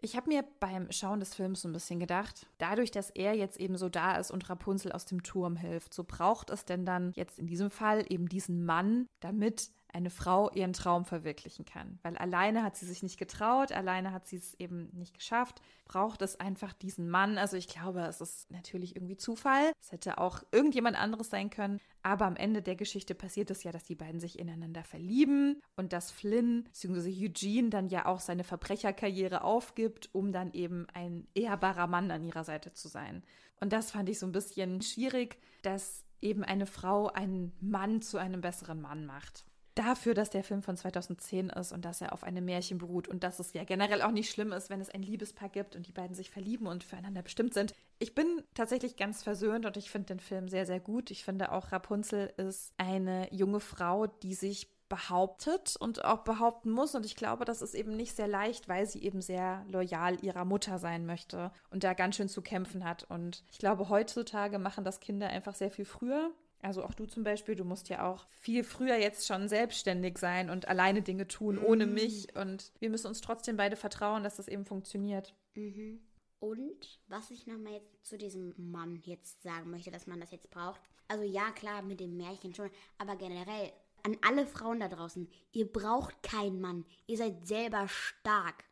Ich 0.00 0.16
habe 0.16 0.28
mir 0.28 0.44
beim 0.60 0.92
Schauen 0.92 1.18
des 1.18 1.34
Films 1.34 1.62
so 1.62 1.68
ein 1.68 1.72
bisschen 1.72 1.98
gedacht, 1.98 2.46
dadurch, 2.58 2.92
dass 2.92 3.10
er 3.10 3.34
jetzt 3.34 3.58
eben 3.58 3.76
so 3.76 3.88
da 3.88 4.16
ist 4.16 4.30
und 4.30 4.48
Rapunzel 4.48 4.92
aus 4.92 5.06
dem 5.06 5.24
Turm 5.24 5.56
hilft, 5.56 5.92
so 5.92 6.04
braucht 6.04 6.50
es 6.50 6.64
denn 6.64 6.86
dann 6.86 7.12
jetzt 7.16 7.38
in 7.38 7.48
diesem 7.48 7.68
Fall 7.68 8.04
eben 8.08 8.28
diesen 8.28 8.64
Mann, 8.64 9.08
damit 9.18 9.72
eine 9.92 10.10
Frau 10.10 10.50
ihren 10.50 10.72
Traum 10.72 11.04
verwirklichen 11.04 11.64
kann. 11.64 11.98
Weil 12.02 12.16
alleine 12.18 12.62
hat 12.62 12.76
sie 12.76 12.86
sich 12.86 13.02
nicht 13.02 13.18
getraut, 13.18 13.72
alleine 13.72 14.12
hat 14.12 14.26
sie 14.26 14.36
es 14.36 14.54
eben 14.54 14.90
nicht 14.92 15.14
geschafft, 15.14 15.60
braucht 15.86 16.22
es 16.22 16.38
einfach 16.38 16.72
diesen 16.72 17.08
Mann. 17.08 17.38
Also 17.38 17.56
ich 17.56 17.68
glaube, 17.68 18.02
es 18.02 18.20
ist 18.20 18.50
natürlich 18.50 18.96
irgendwie 18.96 19.16
Zufall. 19.16 19.72
Es 19.80 19.92
hätte 19.92 20.18
auch 20.18 20.42
irgendjemand 20.52 20.96
anderes 20.96 21.30
sein 21.30 21.50
können. 21.50 21.80
Aber 22.02 22.26
am 22.26 22.36
Ende 22.36 22.62
der 22.62 22.76
Geschichte 22.76 23.14
passiert 23.14 23.50
es 23.50 23.64
ja, 23.64 23.72
dass 23.72 23.84
die 23.84 23.94
beiden 23.94 24.20
sich 24.20 24.38
ineinander 24.38 24.84
verlieben 24.84 25.60
und 25.76 25.92
dass 25.92 26.10
Flynn 26.10 26.64
bzw. 26.64 27.26
Eugene 27.26 27.70
dann 27.70 27.88
ja 27.88 28.06
auch 28.06 28.20
seine 28.20 28.44
Verbrecherkarriere 28.44 29.42
aufgibt, 29.42 30.10
um 30.12 30.32
dann 30.32 30.52
eben 30.52 30.86
ein 30.92 31.26
ehrbarer 31.34 31.86
Mann 31.86 32.10
an 32.10 32.24
ihrer 32.24 32.44
Seite 32.44 32.72
zu 32.72 32.88
sein. 32.88 33.24
Und 33.60 33.72
das 33.72 33.90
fand 33.90 34.08
ich 34.08 34.18
so 34.18 34.26
ein 34.26 34.32
bisschen 34.32 34.82
schwierig, 34.82 35.38
dass 35.62 36.04
eben 36.20 36.44
eine 36.44 36.66
Frau 36.66 37.08
einen 37.08 37.52
Mann 37.60 38.02
zu 38.02 38.18
einem 38.18 38.40
besseren 38.40 38.80
Mann 38.80 39.06
macht 39.06 39.47
dafür, 39.78 40.14
dass 40.14 40.30
der 40.30 40.42
Film 40.42 40.62
von 40.62 40.76
2010 40.76 41.50
ist 41.50 41.72
und 41.72 41.84
dass 41.84 42.00
er 42.00 42.12
auf 42.12 42.24
einem 42.24 42.44
Märchen 42.44 42.78
beruht 42.78 43.08
und 43.08 43.22
dass 43.22 43.38
es 43.38 43.52
ja 43.52 43.64
generell 43.64 44.02
auch 44.02 44.10
nicht 44.10 44.30
schlimm 44.30 44.52
ist, 44.52 44.70
wenn 44.70 44.80
es 44.80 44.90
ein 44.90 45.02
Liebespaar 45.02 45.48
gibt 45.48 45.76
und 45.76 45.86
die 45.86 45.92
beiden 45.92 46.14
sich 46.14 46.30
verlieben 46.30 46.66
und 46.66 46.84
füreinander 46.84 47.22
bestimmt 47.22 47.54
sind. 47.54 47.74
Ich 47.98 48.14
bin 48.14 48.42
tatsächlich 48.54 48.96
ganz 48.96 49.22
versöhnt 49.22 49.66
und 49.66 49.76
ich 49.76 49.90
finde 49.90 50.06
den 50.06 50.20
Film 50.20 50.48
sehr, 50.48 50.66
sehr 50.66 50.80
gut. 50.80 51.10
Ich 51.10 51.24
finde 51.24 51.52
auch 51.52 51.72
Rapunzel 51.72 52.32
ist 52.36 52.72
eine 52.76 53.32
junge 53.32 53.60
Frau, 53.60 54.06
die 54.06 54.34
sich 54.34 54.68
behauptet 54.88 55.76
und 55.76 56.04
auch 56.04 56.20
behaupten 56.24 56.70
muss. 56.70 56.94
Und 56.94 57.06
ich 57.06 57.16
glaube, 57.16 57.44
das 57.44 57.62
ist 57.62 57.74
eben 57.74 57.96
nicht 57.96 58.16
sehr 58.16 58.28
leicht, 58.28 58.68
weil 58.68 58.86
sie 58.86 59.02
eben 59.02 59.20
sehr 59.20 59.64
loyal 59.68 60.22
ihrer 60.24 60.44
Mutter 60.44 60.78
sein 60.78 61.06
möchte 61.06 61.52
und 61.70 61.84
da 61.84 61.94
ganz 61.94 62.16
schön 62.16 62.28
zu 62.28 62.42
kämpfen 62.42 62.84
hat. 62.84 63.04
Und 63.04 63.44
ich 63.52 63.58
glaube, 63.58 63.88
heutzutage 63.88 64.58
machen 64.58 64.84
das 64.84 65.00
Kinder 65.00 65.28
einfach 65.28 65.54
sehr 65.54 65.70
viel 65.70 65.84
früher. 65.84 66.32
Also 66.60 66.82
auch 66.84 66.94
du 66.94 67.06
zum 67.06 67.22
Beispiel, 67.22 67.54
du 67.54 67.64
musst 67.64 67.88
ja 67.88 68.10
auch 68.10 68.26
viel 68.30 68.64
früher 68.64 68.96
jetzt 68.96 69.26
schon 69.26 69.48
selbstständig 69.48 70.18
sein 70.18 70.50
und 70.50 70.66
alleine 70.68 71.02
Dinge 71.02 71.28
tun, 71.28 71.56
ohne 71.58 71.86
Mhm. 71.86 71.94
mich. 71.94 72.34
Und 72.36 72.72
wir 72.80 72.90
müssen 72.90 73.06
uns 73.06 73.20
trotzdem 73.20 73.56
beide 73.56 73.76
vertrauen, 73.76 74.24
dass 74.24 74.36
das 74.36 74.48
eben 74.48 74.64
funktioniert. 74.64 75.34
Mhm. 75.54 76.00
Und 76.40 77.00
was 77.08 77.30
ich 77.30 77.46
nochmal 77.46 77.74
jetzt 77.74 78.04
zu 78.06 78.16
diesem 78.18 78.54
Mann 78.56 78.96
jetzt 79.04 79.42
sagen 79.42 79.70
möchte, 79.70 79.90
dass 79.90 80.06
man 80.06 80.20
das 80.20 80.30
jetzt 80.30 80.50
braucht. 80.50 80.80
Also 81.08 81.24
ja, 81.24 81.50
klar, 81.52 81.82
mit 81.82 82.00
dem 82.00 82.16
Märchen 82.16 82.54
schon, 82.54 82.70
aber 82.98 83.16
generell 83.16 83.72
an 84.04 84.16
alle 84.26 84.46
Frauen 84.46 84.78
da 84.80 84.88
draußen, 84.88 85.28
ihr 85.52 85.66
braucht 85.70 86.22
keinen 86.22 86.60
Mann. 86.60 86.84
Ihr 87.06 87.16
seid 87.18 87.46
selber 87.46 87.88
stark. 87.88 88.64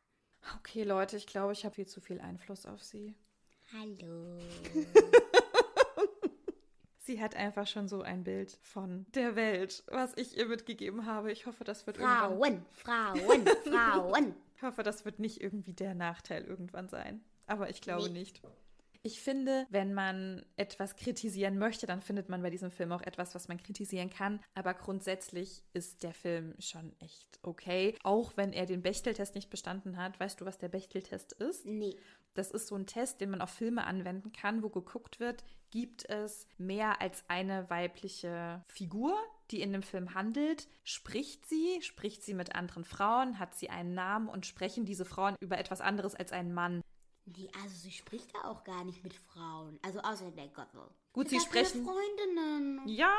Okay, 0.59 0.85
Leute, 0.85 1.17
ich 1.17 1.27
glaube, 1.27 1.53
ich 1.53 1.65
habe 1.65 1.75
viel 1.75 1.87
zu 1.87 2.01
viel 2.01 2.21
Einfluss 2.21 2.67
auf 2.67 2.83
sie. 2.83 3.15
Hallo. 3.73 4.39
Sie 7.17 7.23
hat 7.23 7.35
einfach 7.35 7.67
schon 7.67 7.89
so 7.89 8.03
ein 8.03 8.25
Bild 8.25 8.59
von 8.61 9.07
der 9.15 9.37
Welt, 9.37 9.85
was 9.87 10.13
ich 10.17 10.37
ihr 10.37 10.45
mitgegeben 10.49 11.07
habe. 11.07 11.33
Ich 11.33 11.47
hoffe, 11.47 11.65
das 11.65 11.87
wird 11.87 11.97
irgendwann. 11.97 12.63
Frauen, 12.75 13.17
Frauen, 13.17 13.47
Frauen. 13.65 14.35
Ich 14.55 14.63
hoffe, 14.63 14.83
das 14.83 15.07
wird 15.07 15.19
nicht 15.19 15.41
irgendwie 15.41 15.73
der 15.73 15.95
Nachteil 15.95 16.45
irgendwann 16.45 16.89
sein. 16.91 17.25
Aber 17.47 17.71
ich 17.71 17.81
glaube 17.81 18.11
Nee. 18.11 18.19
nicht. 18.19 18.43
Ich 19.03 19.21
finde, 19.23 19.67
wenn 19.71 19.95
man 19.95 20.45
etwas 20.57 20.95
kritisieren 20.97 21.57
möchte, 21.57 21.87
dann 21.87 22.03
findet 22.03 22.29
man 22.29 22.43
bei 22.43 22.51
diesem 22.51 22.71
Film 22.71 22.93
auch 22.93 23.03
etwas, 23.03 23.35
was 23.35 23.49
man 23.49 23.57
kritisieren 23.57 24.11
kann. 24.11 24.41
Aber 24.55 24.75
grundsätzlich 24.75 25.63
ist 25.73 26.03
der 26.03 26.13
Film 26.13 26.55
schon 26.59 26.93
echt 27.01 27.39
okay. 27.43 27.97
Auch 28.03 28.37
wenn 28.37 28.53
er 28.53 28.67
den 28.67 28.83
Bechteltest 28.83 29.35
nicht 29.37 29.49
bestanden 29.49 29.97
hat. 29.97 30.21
Weißt 30.21 30.39
du, 30.41 30.45
was 30.45 30.59
der 30.59 30.69
Bechteltest 30.69 31.33
ist? 31.33 31.65
Nee. 31.65 31.97
Das 32.37 32.51
ist 32.51 32.69
so 32.69 32.75
ein 32.77 32.87
Test, 32.87 33.21
den 33.21 33.31
man 33.31 33.41
auf 33.41 33.51
Filme 33.51 33.85
anwenden 33.87 34.33
kann, 34.33 34.63
wo 34.63 34.69
geguckt 34.69 35.19
wird, 35.21 35.43
gibt 35.71 36.09
es 36.09 36.47
mehr 36.59 37.01
als 37.01 37.25
eine 37.29 37.69
weibliche 37.71 38.63
Figur, 38.69 39.17
die 39.51 39.61
in 39.63 39.73
dem 39.73 39.83
Film 39.83 40.15
handelt? 40.15 40.69
Spricht 40.85 41.47
sie? 41.49 41.81
Spricht 41.83 42.23
sie 42.23 42.35
mit 42.35 42.55
anderen 42.55 42.85
Frauen? 42.85 43.39
Hat 43.39 43.55
sie 43.55 43.71
einen 43.71 43.95
Namen? 43.95 44.29
Und 44.29 44.47
sprechen 44.47 44.85
diese 44.85 45.05
Frauen 45.05 45.37
über 45.41 45.59
etwas 45.59 45.81
anderes 45.81 46.15
als 46.15 46.33
einen 46.33 46.53
Mann? 46.55 46.83
Nee, 47.25 47.51
also 47.61 47.75
sie 47.75 47.91
spricht 47.91 48.33
da 48.37 48.49
auch 48.49 48.63
gar 48.63 48.85
nicht 48.85 49.03
mit 49.03 49.13
Frauen. 49.15 49.81
Also 49.83 49.99
außer 50.01 50.31
der 50.31 50.47
Gottel. 50.49 50.83
Gut, 51.13 51.29
sie 51.29 51.39
keine 51.39 51.49
sprechen- 51.67 51.85
Freundinnen. 51.85 52.87
Ja, 52.89 53.17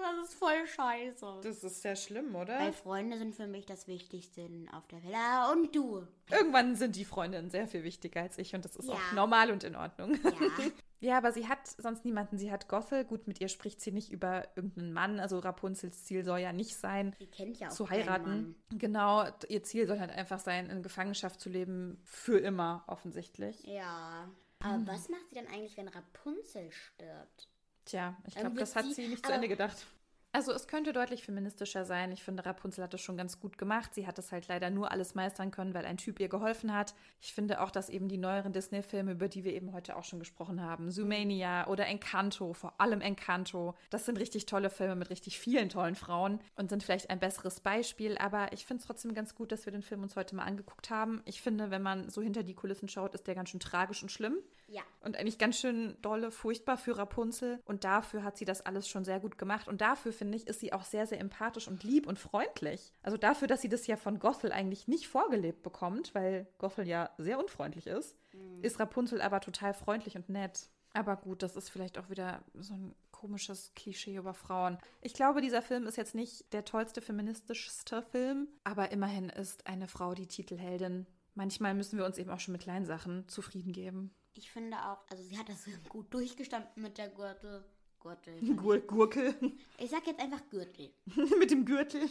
Das 0.00 0.28
ist 0.28 0.34
voll 0.38 0.66
scheiße. 0.66 1.40
das 1.42 1.64
ist 1.64 1.82
sehr 1.82 1.96
schlimm, 1.96 2.32
Weil 2.34 2.42
oder? 2.42 2.72
Freunde 2.72 3.18
sind 3.18 3.34
für 3.34 3.46
mich 3.46 3.66
das 3.66 3.86
Wichtigste 3.88 4.48
auf 4.72 4.86
der 4.88 5.02
Welt. 5.04 5.14
Ah, 5.16 5.52
und 5.52 5.74
du. 5.74 6.06
Irgendwann 6.30 6.76
sind 6.76 6.96
die 6.96 7.04
Freundinnen 7.04 7.50
sehr 7.50 7.66
viel 7.68 7.84
wichtiger 7.84 8.22
als 8.22 8.38
ich 8.38 8.54
und 8.54 8.64
das 8.64 8.76
ist 8.76 8.88
Ja. 8.88 8.94
auch 8.94 9.12
normal 9.12 9.50
und 9.50 9.64
in 9.64 9.76
Ordnung. 9.76 10.14
Ja. 10.22 10.30
Ja, 11.00 11.16
aber 11.16 11.30
sie 11.30 11.46
hat 11.46 11.60
sonst 11.64 12.04
niemanden. 12.04 12.38
Sie 12.38 12.50
hat 12.50 12.66
Gothel. 12.68 13.04
Gut, 13.04 13.28
mit 13.28 13.40
ihr 13.40 13.46
spricht 13.46 13.80
sie 13.80 13.92
nicht 13.92 14.10
über 14.10 14.48
irgendeinen 14.56 14.92
Mann. 14.92 15.20
Also 15.20 15.38
Rapunzels 15.38 16.02
Ziel 16.02 16.24
soll 16.24 16.40
ja 16.40 16.52
nicht 16.52 16.74
sein, 16.74 17.14
Sie 17.20 17.28
kennt 17.28 17.56
ja 17.60 17.68
auch 17.68 17.72
zu 17.72 17.88
heiraten. 17.88 18.56
Mann. 18.70 18.78
Genau, 18.80 19.24
ihr 19.48 19.62
Ziel 19.62 19.86
soll 19.86 20.00
halt 20.00 20.10
einfach 20.10 20.40
sein, 20.40 20.68
in 20.68 20.82
Gefangenschaft 20.82 21.40
zu 21.40 21.50
leben, 21.50 22.00
für 22.02 22.38
immer, 22.40 22.82
offensichtlich. 22.88 23.62
Ja. 23.62 24.28
Aber 24.58 24.86
was 24.88 25.08
macht 25.08 25.22
sie 25.28 25.36
dann 25.36 25.46
eigentlich, 25.46 25.76
wenn 25.76 25.86
Rapunzel 25.86 26.68
stirbt? 26.72 27.48
Tja, 27.88 28.16
ich 28.26 28.34
glaube, 28.34 28.56
das 28.56 28.76
hat 28.76 28.84
sie- 28.86 29.08
nicht 29.08 29.18
zu 29.24 29.26
aber- 29.26 29.34
Ende 29.36 29.48
gedacht. 29.48 29.86
Also 30.30 30.52
es 30.52 30.68
könnte 30.68 30.92
deutlich 30.92 31.22
feministischer 31.24 31.86
sein. 31.86 32.12
Ich 32.12 32.22
finde, 32.22 32.44
Rapunzel 32.44 32.84
hat 32.84 32.92
das 32.92 33.00
schon 33.00 33.16
ganz 33.16 33.40
gut 33.40 33.56
gemacht. 33.56 33.94
Sie 33.94 34.06
hat 34.06 34.18
das 34.18 34.30
halt 34.30 34.46
leider 34.46 34.68
nur 34.68 34.92
alles 34.92 35.14
meistern 35.14 35.50
können, 35.50 35.72
weil 35.72 35.86
ein 35.86 35.96
Typ 35.96 36.20
ihr 36.20 36.28
geholfen 36.28 36.74
hat. 36.74 36.94
Ich 37.22 37.32
finde 37.32 37.62
auch, 37.62 37.70
dass 37.70 37.88
eben 37.88 38.08
die 38.08 38.18
neueren 38.18 38.52
Disney-Filme, 38.52 39.12
über 39.12 39.28
die 39.28 39.42
wir 39.44 39.54
eben 39.54 39.72
heute 39.72 39.96
auch 39.96 40.04
schon 40.04 40.18
gesprochen 40.18 40.60
haben, 40.60 40.90
Zoomania 40.90 41.66
oder 41.68 41.86
Encanto, 41.86 42.52
vor 42.52 42.78
allem 42.78 43.00
Encanto, 43.00 43.74
das 43.88 44.04
sind 44.04 44.18
richtig 44.18 44.44
tolle 44.44 44.68
Filme 44.68 44.96
mit 44.96 45.08
richtig 45.08 45.38
vielen 45.38 45.70
tollen 45.70 45.94
Frauen 45.94 46.40
und 46.56 46.68
sind 46.68 46.82
vielleicht 46.82 47.08
ein 47.08 47.18
besseres 47.20 47.60
Beispiel. 47.60 48.18
Aber 48.18 48.52
ich 48.52 48.66
finde 48.66 48.82
es 48.82 48.86
trotzdem 48.86 49.14
ganz 49.14 49.34
gut, 49.34 49.50
dass 49.50 49.64
wir 49.64 49.72
den 49.72 49.82
Film 49.82 50.02
uns 50.02 50.14
heute 50.14 50.36
mal 50.36 50.44
angeguckt 50.44 50.90
haben. 50.90 51.22
Ich 51.24 51.40
finde, 51.40 51.70
wenn 51.70 51.82
man 51.82 52.10
so 52.10 52.20
hinter 52.20 52.42
die 52.42 52.54
Kulissen 52.54 52.88
schaut, 52.88 53.14
ist 53.14 53.26
der 53.26 53.34
ganz 53.34 53.48
schön 53.48 53.60
tragisch 53.60 54.02
und 54.02 54.12
schlimm. 54.12 54.36
Ja. 54.68 54.82
Und 55.00 55.16
eigentlich 55.16 55.38
ganz 55.38 55.58
schön 55.58 55.96
dolle, 56.02 56.30
furchtbar 56.30 56.76
für 56.76 56.96
Rapunzel. 56.96 57.60
Und 57.64 57.84
dafür 57.84 58.22
hat 58.22 58.36
sie 58.36 58.44
das 58.44 58.60
alles 58.60 58.88
schon 58.88 59.04
sehr 59.04 59.18
gut 59.18 59.38
gemacht. 59.38 59.66
Und 59.66 59.80
dafür, 59.80 60.12
finde 60.12 60.36
ich, 60.36 60.46
ist 60.46 60.60
sie 60.60 60.72
auch 60.72 60.84
sehr, 60.84 61.06
sehr 61.06 61.20
empathisch 61.20 61.68
und 61.68 61.82
lieb 61.82 62.06
und 62.06 62.18
freundlich. 62.18 62.92
Also 63.02 63.16
dafür, 63.16 63.48
dass 63.48 63.62
sie 63.62 63.68
das 63.68 63.86
ja 63.86 63.96
von 63.96 64.18
Gothel 64.18 64.52
eigentlich 64.52 64.86
nicht 64.86 65.08
vorgelebt 65.08 65.62
bekommt, 65.62 66.14
weil 66.14 66.46
Gothel 66.58 66.86
ja 66.86 67.10
sehr 67.18 67.38
unfreundlich 67.38 67.86
ist, 67.86 68.16
ist 68.62 68.78
Rapunzel 68.78 69.20
aber 69.20 69.40
total 69.40 69.74
freundlich 69.74 70.16
und 70.16 70.28
nett. 70.28 70.68
Aber 70.92 71.16
gut, 71.16 71.42
das 71.42 71.56
ist 71.56 71.70
vielleicht 71.70 71.98
auch 71.98 72.10
wieder 72.10 72.42
so 72.54 72.74
ein 72.74 72.94
komisches 73.10 73.72
Klischee 73.74 74.16
über 74.16 74.34
Frauen. 74.34 74.78
Ich 75.00 75.12
glaube, 75.12 75.40
dieser 75.40 75.62
Film 75.62 75.86
ist 75.86 75.96
jetzt 75.96 76.14
nicht 76.14 76.52
der 76.52 76.64
tollste, 76.64 77.00
feministischste 77.00 78.02
Film, 78.02 78.48
aber 78.64 78.90
immerhin 78.92 79.28
ist 79.28 79.66
eine 79.66 79.88
Frau 79.88 80.14
die 80.14 80.26
Titelheldin. 80.26 81.06
Manchmal 81.34 81.74
müssen 81.74 81.98
wir 81.98 82.04
uns 82.04 82.18
eben 82.18 82.30
auch 82.30 82.40
schon 82.40 82.52
mit 82.52 82.62
kleinen 82.62 82.86
Sachen 82.86 83.28
zufrieden 83.28 83.72
geben. 83.72 84.14
Ich 84.38 84.52
finde 84.52 84.76
auch, 84.78 85.04
also 85.10 85.22
sie 85.24 85.36
hat 85.36 85.48
das 85.48 85.64
gut 85.88 86.14
durchgestanden 86.14 86.82
mit 86.82 86.96
der 86.96 87.08
Gürtel. 87.08 87.64
Gürtel. 88.00 88.40
Gur 88.56 88.78
Gurkel. 88.78 89.34
Ich 89.76 89.90
sag 89.90 90.06
jetzt 90.06 90.20
einfach 90.20 90.40
Gürtel. 90.50 90.92
Mit 91.40 91.50
dem 91.50 91.64
Gürtel. 91.64 92.08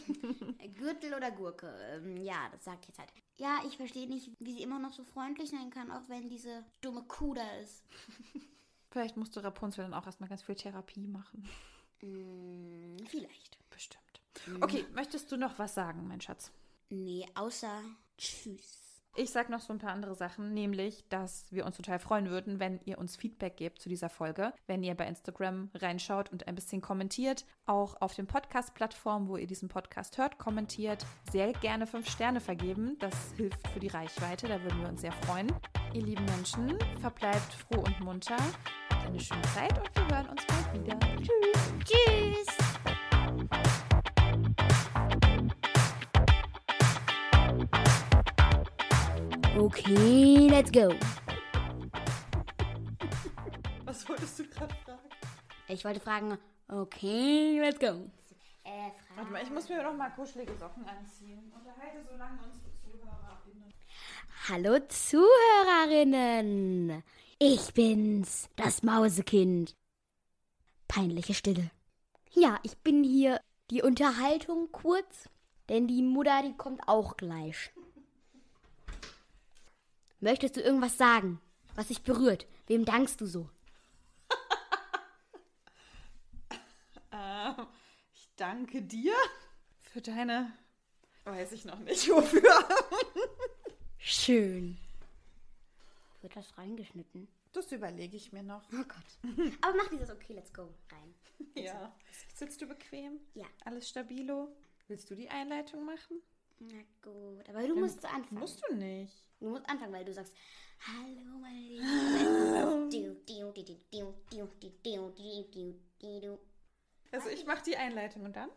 Gürtel 0.75 1.13
oder 1.13 1.31
Gurke. 1.31 1.73
Ähm, 1.93 2.17
ja, 2.17 2.49
das 2.51 2.65
sag 2.65 2.79
ich 2.81 2.89
jetzt 2.89 2.99
halt. 2.99 3.09
Ja, 3.37 3.61
ich 3.65 3.77
verstehe 3.77 4.05
nicht, 4.05 4.29
wie 4.39 4.51
sie 4.51 4.63
immer 4.63 4.79
noch 4.79 4.91
so 4.91 5.05
freundlich 5.05 5.49
sein 5.49 5.69
kann, 5.69 5.89
auch 5.89 6.09
wenn 6.09 6.27
diese 6.27 6.65
dumme 6.81 7.03
Kuh 7.03 7.33
da 7.33 7.49
ist. 7.61 7.85
Vielleicht 8.91 9.15
musste 9.15 9.41
Rapunzel 9.41 9.85
dann 9.85 9.93
auch 9.93 10.05
erstmal 10.05 10.27
ganz 10.27 10.41
viel 10.41 10.55
Therapie 10.55 11.07
machen. 11.07 11.47
Mm, 12.01 12.97
vielleicht. 13.05 13.57
Bestimmt. 13.69 14.03
Okay, 14.59 14.85
möchtest 14.93 15.31
du 15.31 15.37
noch 15.37 15.57
was 15.57 15.73
sagen, 15.73 16.05
mein 16.05 16.19
Schatz? 16.19 16.51
Nee, 16.89 17.25
außer 17.33 17.81
Tschüss. 18.17 18.86
Ich 19.19 19.31
sag 19.31 19.49
noch 19.49 19.61
so 19.61 19.73
ein 19.73 19.79
paar 19.79 19.93
andere 19.93 20.13
Sachen, 20.13 20.53
nämlich, 20.53 21.03
dass 21.09 21.51
wir 21.51 21.65
uns 21.65 21.75
total 21.75 21.97
freuen 21.97 22.29
würden, 22.29 22.59
wenn 22.59 22.79
ihr 22.85 22.99
uns 22.99 23.15
Feedback 23.15 23.57
gebt 23.57 23.81
zu 23.81 23.89
dieser 23.89 24.09
Folge, 24.09 24.53
wenn 24.67 24.83
ihr 24.83 24.93
bei 24.93 25.07
Instagram 25.07 25.71
reinschaut 25.73 26.31
und 26.31 26.47
ein 26.47 26.53
bisschen 26.53 26.81
kommentiert, 26.81 27.43
auch 27.65 27.99
auf 27.99 28.13
den 28.13 28.27
Podcast-Plattformen, 28.27 29.27
wo 29.27 29.35
ihr 29.37 29.47
diesen 29.47 29.69
Podcast 29.69 30.19
hört, 30.19 30.37
kommentiert, 30.37 31.03
sehr 31.31 31.51
gerne 31.53 31.87
fünf 31.87 32.07
Sterne 32.07 32.39
vergeben. 32.39 32.95
Das 32.99 33.33
hilft 33.35 33.67
für 33.69 33.79
die 33.79 33.87
Reichweite, 33.87 34.47
da 34.47 34.61
würden 34.61 34.81
wir 34.81 34.89
uns 34.89 35.01
sehr 35.01 35.13
freuen. 35.13 35.51
Ihr 35.95 36.03
lieben 36.03 36.25
Menschen, 36.25 36.77
verbleibt 37.01 37.53
froh 37.53 37.79
und 37.79 37.99
munter, 38.01 38.37
habt 38.91 39.07
eine 39.07 39.19
schöne 39.19 39.41
Zeit 39.55 39.79
und 39.79 39.95
wir 39.95 40.15
hören 40.15 40.29
uns 40.29 40.45
bald 40.45 40.73
wieder. 40.79 40.99
Tschüss! 41.17 41.73
Tschüss. 41.83 42.66
Okay, 49.57 50.47
let's 50.51 50.69
go. 50.71 50.93
Was 53.85 54.07
wolltest 54.07 54.37
du 54.37 54.43
gerade 54.43 54.75
fragen? 54.85 54.99
Ich 55.67 55.83
wollte 55.83 55.99
fragen, 55.99 56.37
okay, 56.67 57.59
let's 57.59 57.79
go. 57.79 58.07
Äh, 58.63 58.91
Warte 59.15 59.31
mal, 59.31 59.41
ich 59.41 59.49
muss 59.49 59.67
mir 59.67 59.81
noch 59.81 59.95
mal 59.95 60.11
kuschelige 60.11 60.55
Socken 60.57 60.85
anziehen. 60.85 61.51
Unterhalte 61.55 62.03
so 62.07 62.15
lange 62.17 62.37
unsere 62.43 62.71
ZuhörerInnen. 62.83 63.73
Hallo 64.47 64.77
Zuhörerinnen. 64.87 67.01
Ich 67.39 67.73
bin's, 67.73 68.49
das 68.57 68.83
Mausekind. 68.83 69.75
Peinliche 70.87 71.33
Stille. 71.33 71.71
Ja, 72.31 72.59
ich 72.61 72.77
bin 72.77 73.03
hier 73.03 73.41
die 73.71 73.81
Unterhaltung 73.81 74.71
kurz, 74.71 75.27
denn 75.67 75.87
die 75.87 76.03
Mutter, 76.03 76.43
die 76.43 76.55
kommt 76.55 76.87
auch 76.87 77.17
gleich. 77.17 77.71
Möchtest 80.19 80.55
du 80.57 80.61
irgendwas 80.61 80.97
sagen, 80.97 81.39
was 81.75 81.87
dich 81.89 82.01
berührt? 82.03 82.47
Wem 82.67 82.85
dankst 82.85 83.21
du 83.21 83.25
so? 83.25 83.49
Ähm, 87.11 87.67
ich 88.13 88.29
danke 88.35 88.81
dir 88.81 89.13
für 89.79 90.01
deine. 90.01 90.51
Weiß 91.23 91.51
ich 91.53 91.65
noch 91.65 91.79
nicht, 91.79 92.07
wofür. 92.09 92.53
Schön. 93.97 94.77
Wird 96.21 96.35
das 96.35 96.57
reingeschnitten? 96.57 97.27
Das 97.53 97.71
überlege 97.71 98.15
ich 98.17 98.31
mir 98.33 98.43
noch. 98.43 98.61
Oh 98.73 98.83
Gott. 98.83 99.57
Aber 99.61 99.77
mach 99.77 99.87
dieses 99.89 100.09
Okay, 100.09 100.33
let's 100.33 100.53
go 100.53 100.73
rein. 100.91 101.15
Ja. 101.55 101.95
Sitzt 102.35 102.61
du 102.61 102.67
bequem? 102.67 103.19
Ja. 103.33 103.45
Alles 103.65 103.89
stabilo? 103.89 104.55
Willst 104.87 105.09
du 105.09 105.15
die 105.15 105.29
Einleitung 105.29 105.85
machen? 105.85 106.21
Na 106.59 106.81
gut, 107.01 107.47
aber 107.49 107.67
du 107.67 107.75
musst 107.75 108.03
anfangen. 108.05 108.39
Musst 108.39 108.63
du 108.67 108.75
nicht. 108.75 109.25
Du 109.39 109.49
musst 109.49 109.69
anfangen, 109.69 109.93
weil 109.93 110.05
du 110.05 110.13
sagst, 110.13 110.33
Hallo, 110.79 111.39
meine 111.39 111.59
Lieben. 111.59 111.83
Also 117.11 117.29
ich 117.29 117.45
mache 117.45 117.63
die 117.63 117.75
Einleitung 117.77 118.25
und 118.25 118.35
dann? 118.35 118.49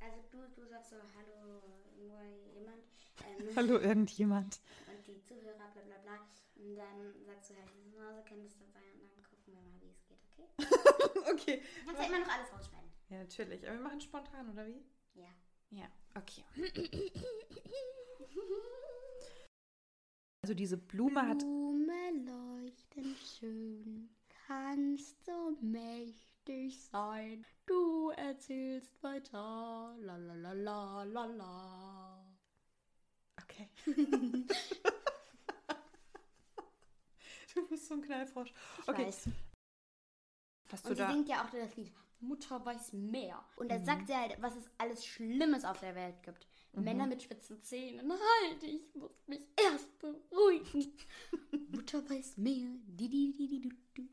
Also 0.00 0.16
du, 0.30 0.38
du 0.54 0.66
sagst 0.66 0.90
so, 0.90 0.96
hallo, 0.96 1.62
nur 1.96 2.22
jemand. 2.54 2.82
Ähm, 3.24 3.56
Hallo 3.56 3.78
irgendjemand. 3.78 4.60
und 4.86 5.06
die 5.06 5.22
Zuhörer, 5.22 5.54
bla 5.72 5.82
bla 5.82 5.98
bla. 6.02 6.18
Und 6.56 6.76
dann 6.76 7.14
sagst 7.24 7.50
du 7.50 7.54
halt, 7.56 7.70
dieses 7.74 7.94
Mausekind 7.94 8.44
ist 8.46 8.60
dabei 8.60 8.92
und 9.00 9.10
dann 9.12 9.22
gucken 9.24 9.54
wir 9.54 9.60
mal, 9.62 9.80
wie 9.80 9.90
es 9.90 10.04
geht, 10.06 10.18
okay? 10.32 11.30
okay. 11.32 11.62
Du 11.80 11.86
kannst 11.86 12.02
ja 12.02 12.08
immer 12.08 12.18
noch 12.20 12.32
alles 12.32 12.52
rausschneiden. 12.52 12.90
Ja, 13.08 13.18
natürlich. 13.18 13.66
Aber 13.66 13.76
wir 13.76 13.82
machen 13.82 14.00
spontan, 14.00 14.50
oder 14.50 14.66
wie? 14.66 14.84
Ja. 15.14 15.28
Ja, 15.70 15.88
okay. 16.16 16.44
Also 20.42 20.54
diese 20.54 20.76
Blume 20.76 21.26
hat. 21.26 21.38
Blume 21.38 22.10
leuchten 22.24 23.16
schön, 23.16 24.08
kannst 24.46 25.24
so 25.24 25.56
mächtig 25.60 26.80
sein. 26.90 27.44
Du 27.66 28.10
erzählst 28.10 29.02
weiter, 29.02 29.96
la 29.98 30.16
la 30.16 30.34
la 30.34 30.52
la 30.52 31.02
la 31.04 31.24
la. 31.26 32.36
Okay. 33.42 33.68
du 37.54 37.66
bist 37.68 37.86
so 37.88 37.94
ein 37.94 38.02
Knallfrosch. 38.02 38.52
Ich 38.82 38.88
Okay. 38.88 39.06
weiß. 39.06 39.28
Hast 40.70 40.84
du 40.84 40.90
Und 40.90 40.96
sie 40.96 41.02
da. 41.02 41.12
singt 41.12 41.28
ja 41.28 41.44
auch 41.44 41.50
das 41.50 41.76
Lied 41.76 41.92
Mutter 42.20 42.64
weiß 42.64 42.92
mehr. 42.94 43.44
Und 43.56 43.66
Mhm. 43.66 43.70
da 43.70 43.78
sagt 43.84 44.06
sie 44.08 44.14
halt, 44.16 44.36
was 44.40 44.56
es 44.56 44.70
alles 44.78 45.04
Schlimmes 45.06 45.64
auf 45.64 45.78
der 45.80 45.94
Welt 45.94 46.22
gibt. 46.22 46.46
Mhm. 46.72 46.84
Männer 46.84 47.06
mit 47.06 47.22
spitzen 47.22 47.62
Zähnen. 47.62 48.10
Halt, 48.10 48.62
ich 48.62 48.94
muss 48.94 49.10
mich 49.26 49.40
erst 49.56 49.98
beruhigen. 49.98 50.92
Mutter 51.70 52.08
weiß 52.08 52.36
mehr. 52.38 52.68
Du, 52.86 53.08
du. 53.94 54.08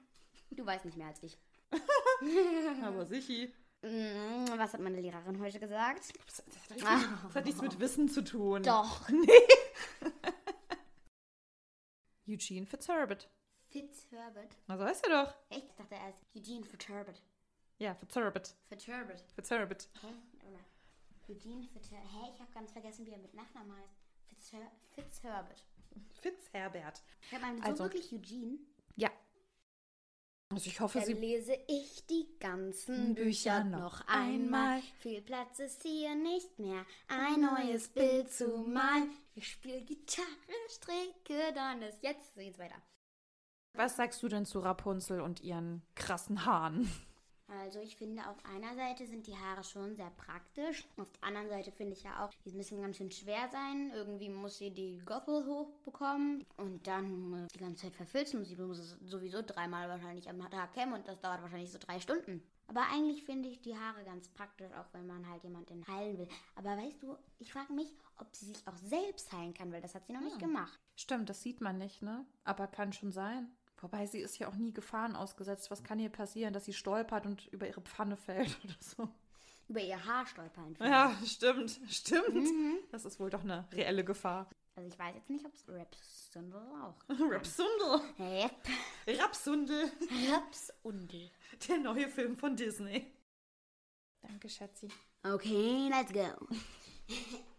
du 0.51 0.65
weißt 0.65 0.85
nicht 0.85 0.97
mehr 0.97 1.07
als 1.07 1.23
ich. 1.23 1.37
Aber 2.83 3.05
sicher. 3.05 3.47
Mm, 3.81 4.47
Was 4.57 4.73
hat 4.73 4.79
meine 4.81 5.01
Lehrerin 5.01 5.39
heute 5.39 5.59
gesagt? 5.59 6.13
Das 6.25 6.39
hat, 6.39 6.47
nichts- 6.71 7.23
das 7.23 7.35
hat 7.35 7.45
nichts 7.45 7.61
mit 7.61 7.79
Wissen 7.79 8.07
zu 8.09 8.23
tun. 8.23 8.63
Doch. 8.63 9.09
Eugene 12.27 12.65
Fitzherbert. 12.65 13.29
Fitzherbert. 13.69 14.55
Na, 14.67 14.77
so 14.77 14.83
heißt 14.85 15.07
er 15.07 15.25
doch. 15.25 15.33
Echt? 15.49 15.65
Ich 15.69 15.75
dachte 15.75 15.95
erst 15.95 16.19
Eugene 16.35 16.65
Fitzherbert. 16.65 17.21
Ja, 17.83 17.93
Fitzherbert. 17.95 18.55
Fitzherbert. 18.69 19.21
Fitzherbert. 19.35 19.89
Hä? 20.01 20.07
Eugene 21.27 21.67
Fitzherbert. 21.67 22.09
Hä? 22.13 22.31
Ich 22.33 22.39
habe 22.39 22.51
ganz 22.53 22.71
vergessen, 22.71 23.05
wie 23.05 23.11
er 23.11 23.17
mit 23.17 23.33
Nachnamen 23.33 23.75
heißt. 23.77 23.93
Fitzher 24.29 24.71
Fitzherbert. 24.95 25.65
Fitzherbert. 26.21 27.01
Ich 27.21 27.33
habe 27.33 27.57
so 27.57 27.63
Also- 27.63 27.83
wirklich 27.83 28.13
Eugene. 28.13 28.59
Ja. 28.95 29.09
Also 30.49 30.67
ich 30.69 30.79
hoffe, 30.79 30.99
Dann 30.99 31.07
sie. 31.07 31.13
lese 31.13 31.57
ich 31.67 32.05
die 32.05 32.27
ganzen 32.39 33.15
Bücher 33.15 33.61
Bücher 33.61 33.63
noch 33.65 33.99
noch 33.99 34.07
einmal. 34.07 34.81
Viel 34.99 35.21
Platz 35.21 35.59
ist 35.59 35.81
hier 35.81 36.15
nicht 36.15 36.57
mehr. 36.59 36.85
Ein 37.09 37.41
neues 37.41 37.89
Bild 37.89 38.31
zu 38.31 38.47
malen. 38.59 39.11
Ich 39.35 39.49
spiele 39.49 39.81
Gitarre, 39.81 40.27
stricke, 40.69 41.51
dann 41.53 41.81
ist 41.81 42.01
jetzt. 42.03 42.33
So 42.35 42.39
geht's 42.39 42.59
weiter. 42.59 42.81
Was 43.73 43.95
sagst 43.97 44.21
du 44.23 44.27
denn 44.29 44.45
zu 44.45 44.59
Rapunzel 44.59 45.19
und 45.21 45.41
ihren 45.41 45.81
krassen 45.95 46.45
Haaren? 46.45 46.89
Also 47.47 47.79
ich 47.79 47.95
finde, 47.95 48.27
auf 48.27 48.37
einer 48.45 48.75
Seite 48.75 49.05
sind 49.05 49.27
die 49.27 49.35
Haare 49.37 49.63
schon 49.63 49.95
sehr 49.95 50.09
praktisch. 50.11 50.85
Auf 50.97 51.11
der 51.11 51.27
anderen 51.27 51.49
Seite 51.49 51.71
finde 51.71 51.93
ich 51.93 52.03
ja 52.03 52.25
auch, 52.25 52.31
die 52.45 52.51
müssen 52.51 52.81
ganz 52.81 52.97
schön 52.97 53.11
schwer 53.11 53.49
sein. 53.51 53.91
Irgendwie 53.93 54.29
muss 54.29 54.57
sie 54.57 54.71
die 54.71 54.99
Goppel 55.05 55.45
hochbekommen 55.45 56.45
und 56.57 56.85
dann 56.87 57.45
äh, 57.45 57.47
die 57.53 57.59
ganze 57.59 57.83
Zeit 57.83 57.95
verfilzen. 57.95 58.43
Sie 58.45 58.55
muss 58.55 58.79
es 58.79 58.97
sowieso 59.05 59.41
dreimal 59.41 59.89
wahrscheinlich 59.89 60.29
am 60.29 60.39
Tag 60.49 60.73
kämmen 60.73 60.93
und 60.93 61.07
das 61.07 61.19
dauert 61.19 61.41
wahrscheinlich 61.41 61.71
so 61.71 61.79
drei 61.79 61.99
Stunden. 61.99 62.41
Aber 62.67 62.81
eigentlich 62.91 63.23
finde 63.23 63.49
ich 63.49 63.61
die 63.61 63.77
Haare 63.77 64.03
ganz 64.03 64.29
praktisch, 64.29 64.71
auch 64.73 64.85
wenn 64.93 65.05
man 65.05 65.27
halt 65.29 65.43
jemanden 65.43 65.85
heilen 65.87 66.17
will. 66.17 66.27
Aber 66.55 66.77
weißt 66.77 67.03
du, 67.03 67.17
ich 67.39 67.51
frage 67.51 67.73
mich, 67.73 67.93
ob 68.17 68.33
sie 68.35 68.45
sich 68.45 68.67
auch 68.67 68.77
selbst 68.77 69.31
heilen 69.33 69.53
kann, 69.53 69.71
weil 69.71 69.81
das 69.81 69.95
hat 69.95 70.07
sie 70.07 70.13
noch 70.13 70.21
nicht 70.21 70.39
gemacht. 70.39 70.79
Stimmt, 70.95 71.29
das 71.29 71.43
sieht 71.43 71.61
man 71.61 71.77
nicht, 71.77 72.01
ne? 72.01 72.25
Aber 72.45 72.67
kann 72.67 72.93
schon 72.93 73.11
sein. 73.11 73.51
Wobei 73.83 74.05
sie 74.05 74.19
ist 74.19 74.39
ja 74.39 74.47
auch 74.47 74.55
nie 74.55 74.71
Gefahren 74.71 75.13
ausgesetzt. 75.13 75.69
Was 75.69 75.83
kann 75.83 75.99
ihr 75.99 76.09
passieren, 76.09 76.53
dass 76.53 76.63
sie 76.63 76.71
stolpert 76.71 77.25
und 77.25 77.47
über 77.47 77.67
ihre 77.67 77.81
Pfanne 77.81 78.15
fällt 78.15 78.57
oder 78.63 78.75
so? 78.79 79.09
Über 79.67 79.81
ihr 79.81 80.03
Haar 80.05 80.25
stolpern. 80.25 80.77
Ja, 80.79 81.13
stimmt, 81.25 81.81
stimmt. 81.89 82.47
Das 82.91 83.03
ist 83.03 83.19
wohl 83.19 83.29
doch 83.29 83.43
eine 83.43 83.67
reelle 83.73 84.05
Gefahr. 84.05 84.49
Also 84.75 84.87
ich 84.87 84.97
weiß 84.97 85.13
jetzt 85.15 85.29
nicht, 85.29 85.45
ob 85.45 85.53
es 85.53 85.65
Rapsundel 85.67 86.61
auch. 86.81 86.95
Rapsundel. 87.09 88.01
Rap. 88.17 88.67
Rapsundel. 89.05 89.91
Rapsundel. 90.31 91.29
Der 91.67 91.77
neue 91.77 92.07
Film 92.07 92.37
von 92.37 92.55
Disney. 92.55 93.11
Danke, 94.21 94.47
Schatzi. 94.47 94.87
Okay, 95.23 95.89
let's 95.89 96.13
go. 96.13 96.47